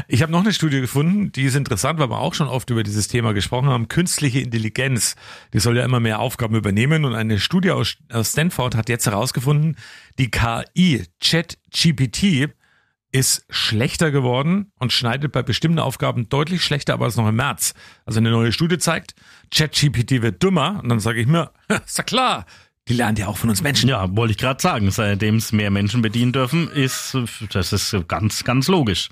[0.09, 2.83] Ich habe noch eine Studie gefunden, die ist interessant, weil wir auch schon oft über
[2.83, 3.89] dieses Thema gesprochen haben.
[4.19, 5.15] Künstliche Intelligenz,
[5.55, 7.05] die soll ja immer mehr Aufgaben übernehmen.
[7.05, 9.77] Und eine Studie aus, Stanford hat jetzt herausgefunden,
[10.19, 12.53] die KI ChatGPT
[13.13, 17.75] ist schlechter geworden und schneidet bei bestimmten Aufgaben deutlich schlechter aber als noch im März.
[18.07, 19.15] Also eine neue Studie zeigt,
[19.55, 20.81] ChatGPT wird dümmer.
[20.83, 21.53] Und dann sage ich mir,
[21.87, 22.45] ist ja klar,
[22.89, 23.89] die lernt ja auch von uns Menschen.
[23.89, 24.91] Ja, wollte ich gerade sagen.
[24.91, 27.17] Seitdem es mehr Menschen bedienen dürfen, ist
[27.53, 29.09] das ist ganz, ganz logisch.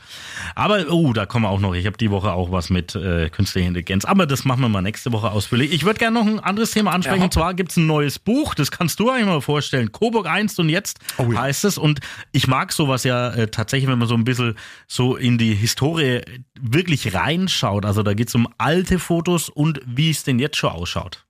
[0.54, 1.74] Aber, oh, da kommen wir auch noch.
[1.74, 4.04] Ich habe die Woche auch was mit äh, künstlicher Intelligenz.
[4.04, 5.72] Aber das machen wir mal nächste Woche ausführlich.
[5.72, 7.18] Ich würde gerne noch ein anderes Thema ansprechen.
[7.20, 7.24] Ja.
[7.24, 8.54] und zwar gibt es ein neues Buch.
[8.54, 9.92] Das kannst du eigentlich mal vorstellen.
[9.92, 11.42] Coburg einst und jetzt Oh ja.
[11.42, 11.78] heißt es.
[11.78, 12.00] Und
[12.32, 14.54] ich mag sowas ja äh, tatsächlich, wenn man so ein bisschen
[14.86, 16.22] so in die Historie
[16.60, 17.84] wirklich reinschaut.
[17.84, 21.24] Also da geht es um alte Fotos und wie es denn jetzt schon ausschaut.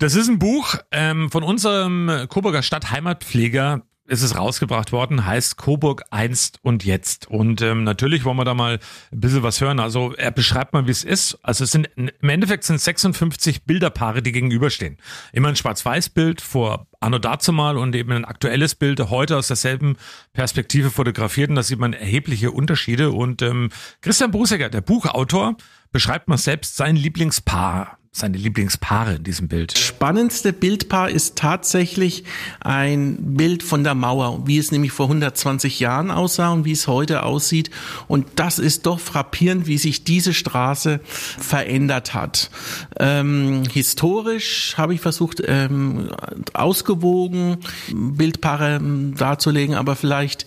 [0.00, 3.82] Das ist ein Buch ähm, von unserem Coburger Stadtheimatpfleger.
[4.06, 7.28] Ist es rausgebracht worden, heißt Coburg einst und jetzt.
[7.28, 8.80] Und ähm, natürlich wollen wir da mal
[9.12, 9.78] ein bisschen was hören.
[9.78, 11.38] Also er beschreibt mal, wie es ist.
[11.42, 14.96] Also es sind im Endeffekt sind es 56 Bilderpaare, die gegenüberstehen.
[15.32, 19.96] Immer ein Schwarz-Weiß-Bild vor Anno dazumal und eben ein aktuelles Bild heute aus derselben
[20.32, 21.50] Perspektive fotografiert.
[21.50, 23.10] Und da sieht man erhebliche Unterschiede.
[23.10, 23.68] Und ähm,
[24.00, 25.56] Christian Brusecker, der Buchautor,
[25.92, 29.78] beschreibt mal selbst sein Lieblingspaar, seine Lieblingspaare in diesem Bild.
[29.78, 32.24] spannendste Bildpaar ist tatsächlich
[32.58, 36.88] ein Bild von der Mauer, wie es nämlich vor 120 Jahren aussah und wie es
[36.88, 37.70] heute aussieht.
[38.08, 42.50] Und das ist doch frappierend, wie sich diese Straße verändert hat.
[42.98, 46.10] Ähm, historisch habe ich versucht, ähm,
[46.52, 47.58] ausgewogen
[47.92, 50.46] Bildpaare ähm, darzulegen, aber vielleicht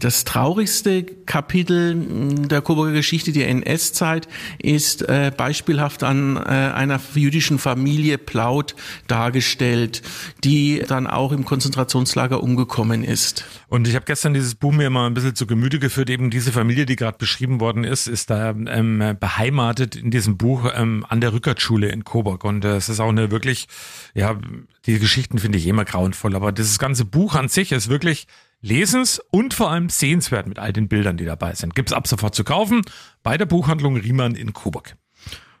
[0.00, 4.26] das traurigste Kapitel mh, der Coburger Geschichte, die NS-Zeit,
[4.58, 8.74] ist äh, beispielhaft an äh, einer jüdischen Familie Plaut
[9.06, 10.02] dargestellt,
[10.42, 13.44] die dann auch im Konzentrationslager umgekommen ist.
[13.68, 16.10] Und ich habe gestern dieses Buch mir mal ein bisschen zu Gemüte geführt.
[16.10, 20.70] Eben diese Familie, die gerade beschrieben worden ist, ist da ähm, beheimatet in diesem Buch
[20.74, 22.44] ähm, an der Rückertschule in Coburg.
[22.44, 23.66] Und äh, es ist auch eine wirklich,
[24.14, 24.38] ja,
[24.86, 26.34] die Geschichten finde ich immer grauenvoll.
[26.36, 28.26] Aber dieses ganze Buch an sich ist wirklich
[28.64, 31.74] lesens und vor allem sehenswert mit all den Bildern, die dabei sind.
[31.74, 32.80] Gibt's ab sofort zu kaufen
[33.22, 34.96] bei der Buchhandlung Riemann in Coburg.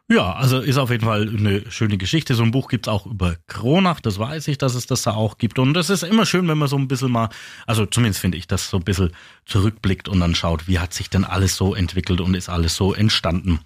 [0.08, 2.34] Ja, also ist auf jeden Fall eine schöne Geschichte.
[2.34, 5.38] So ein Buch gibt's auch über Kronach, das weiß ich, dass es das da auch
[5.38, 5.58] gibt.
[5.58, 7.30] Und das ist immer schön, wenn man so ein bisschen mal,
[7.66, 9.12] also zumindest finde ich, das so ein bisschen
[9.46, 12.92] zurückblickt und dann schaut, wie hat sich denn alles so entwickelt und ist alles so
[12.92, 13.60] entstanden.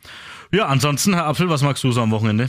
[0.52, 2.48] Ja, ansonsten, Herr Apfel, was magst du so am Wochenende?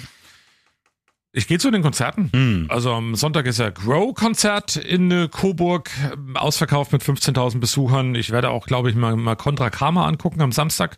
[1.31, 2.29] Ich gehe zu den Konzerten.
[2.33, 2.65] Hm.
[2.69, 8.15] Also am Sonntag ist ja Grow-Konzert in äh, Coburg, ähm, ausverkauft mit 15.000 Besuchern.
[8.15, 10.97] Ich werde auch, glaube ich, mal, mal Contra Karma angucken am Samstag.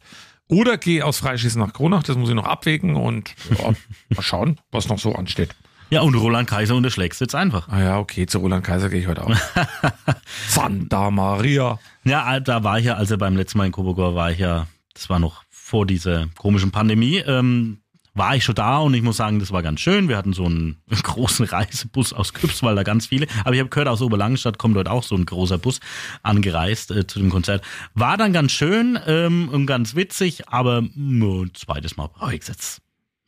[0.51, 3.73] Oder gehe aus Freischießen nach Kronach, das muss ich noch abwägen und ja,
[4.09, 5.55] mal schauen, was noch so ansteht.
[5.89, 7.69] Ja, und Roland Kaiser unterschlägst jetzt einfach.
[7.69, 9.35] Ah ja, okay, zu Roland Kaiser gehe ich heute auch.
[10.49, 11.79] Santa Maria.
[12.03, 14.39] Ja, da war ich ja, als er beim letzten Mal in Coburg war, war ich
[14.39, 17.80] ja, das war noch vor dieser komischen Pandemie, ähm,
[18.13, 20.09] war ich schon da und ich muss sagen, das war ganz schön.
[20.09, 23.27] Wir hatten so einen großen Reisebus aus Küpswald, da ganz viele.
[23.43, 25.79] Aber ich habe gehört, aus Oberlangenstadt kommt dort auch so ein großer Bus
[26.23, 27.63] angereist äh, zu dem Konzert.
[27.93, 32.47] War dann ganz schön ähm, und ganz witzig, aber nur ein zweites Mal brauche ich
[32.47, 32.81] jetzt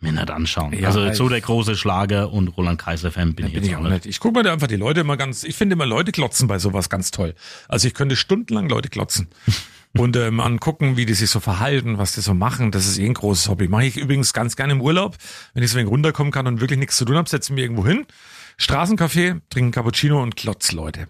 [0.04, 0.74] mir nicht anschauen.
[0.74, 3.82] Ja, also so der große Schlager und Roland Kaiser-Fan bin ich Bin jetzt ich auch
[3.82, 4.06] nicht.
[4.06, 6.60] Ich gucke mir da einfach die Leute immer ganz, ich finde immer Leute glotzen bei
[6.60, 7.34] sowas ganz toll.
[7.68, 9.30] Also ich könnte stundenlang Leute glotzen.
[9.96, 12.72] Und ähm, angucken, wie die sich so verhalten, was die so machen.
[12.72, 13.68] Das ist eh ein großes Hobby.
[13.68, 15.18] Mache ich übrigens ganz gerne im Urlaub.
[15.54, 17.64] Wenn ich so wenig runterkommen kann und wirklich nichts zu tun habe, setze ich mich
[17.64, 18.08] irgendwo hin.
[18.60, 21.10] Straßencafé, trinken Cappuccino und glotz Leute.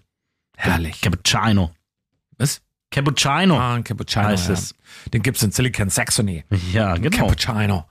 [0.57, 0.99] Herrlich.
[0.99, 1.71] Cappuccino.
[2.37, 2.61] Was?
[2.91, 3.57] Cappuccino.
[3.57, 4.25] Ah, ein Cappuccino.
[4.25, 4.53] Heißt ja.
[4.53, 4.75] es.
[5.13, 6.43] Den gibt's in Silicon Saxony.
[6.73, 7.17] Ja, genau.
[7.17, 7.85] Cappuccino.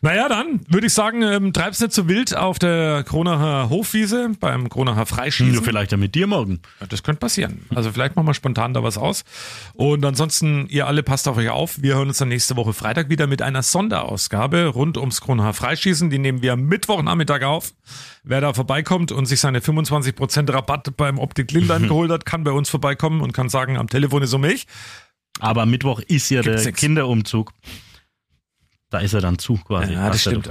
[0.00, 4.68] Naja, dann würde ich sagen, ähm, treib's nicht so wild auf der Kronacher Hofwiese beim
[4.68, 5.52] Kronacher Freischießen.
[5.54, 6.60] Nur vielleicht ja mit dir morgen.
[6.80, 7.66] Ja, Das könnte passieren.
[7.74, 9.24] Also vielleicht machen wir spontan da was aus.
[9.74, 11.80] Und ansonsten, ihr alle passt auf euch auf.
[11.80, 16.10] Wir hören uns dann nächste Woche Freitag wieder mit einer Sonderausgabe rund ums Kronacher Freischießen.
[16.10, 17.72] Die nehmen wir am Mittwochnachmittag auf.
[18.24, 22.52] Wer da vorbeikommt und sich seine 25% Rabatt beim Optik Lindheim geholt hat, kann bei
[22.52, 24.66] uns vorbeikommen und kann sagen, am Telefon ist um mich.
[25.40, 26.80] Aber Mittwoch ist ja Gibt's der nix.
[26.80, 27.52] Kinderumzug.
[28.92, 29.94] Da ist er dann zu quasi.
[29.94, 30.46] Ja, das stimmt.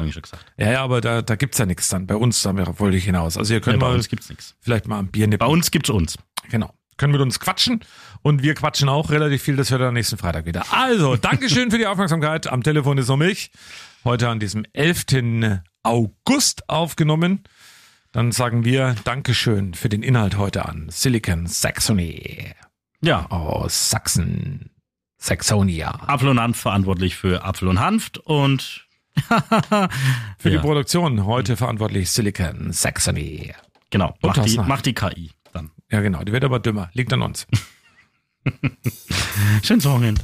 [0.58, 2.08] Ja, ja, aber da, da gibt's ja nichts dann.
[2.08, 3.38] Bei uns, da wollte ich hinaus.
[3.38, 4.56] Also ihr könnt Ja, bei mal, uns gibt's nichts.
[4.60, 5.46] vielleicht mal ein Bier nippen.
[5.46, 6.18] Bei uns gibt's uns.
[6.50, 6.74] Genau.
[6.98, 7.82] Können mit uns quatschen
[8.24, 9.56] und wir quatschen auch relativ viel.
[9.58, 10.66] Das hört ihr am nächsten Freitag wieder.
[10.74, 12.48] Also, Dankeschön für die Aufmerksamkeit.
[12.48, 13.52] Am Telefon ist um mich.
[14.06, 15.62] Heute an diesem 11.
[15.84, 17.44] August aufgenommen.
[18.12, 22.54] Dann sagen wir Dankeschön für den Inhalt heute an Silicon Saxony
[23.04, 23.28] Ja.
[23.28, 24.71] aus Sachsen.
[25.24, 25.92] Saxonia.
[26.08, 28.88] Apfel und Hanf verantwortlich für Apfel und Hanft und
[30.40, 30.62] Für die Ja.
[30.62, 33.54] Produktion heute verantwortlich Silicon Saxony.
[33.90, 35.70] genau, Und macht die, macht die KI dann.
[35.92, 36.24] Ja, genau.
[36.24, 36.90] Die wird aber dümmer.
[36.94, 37.46] Liegt an uns.
[39.64, 40.22] Schönes Wochenende.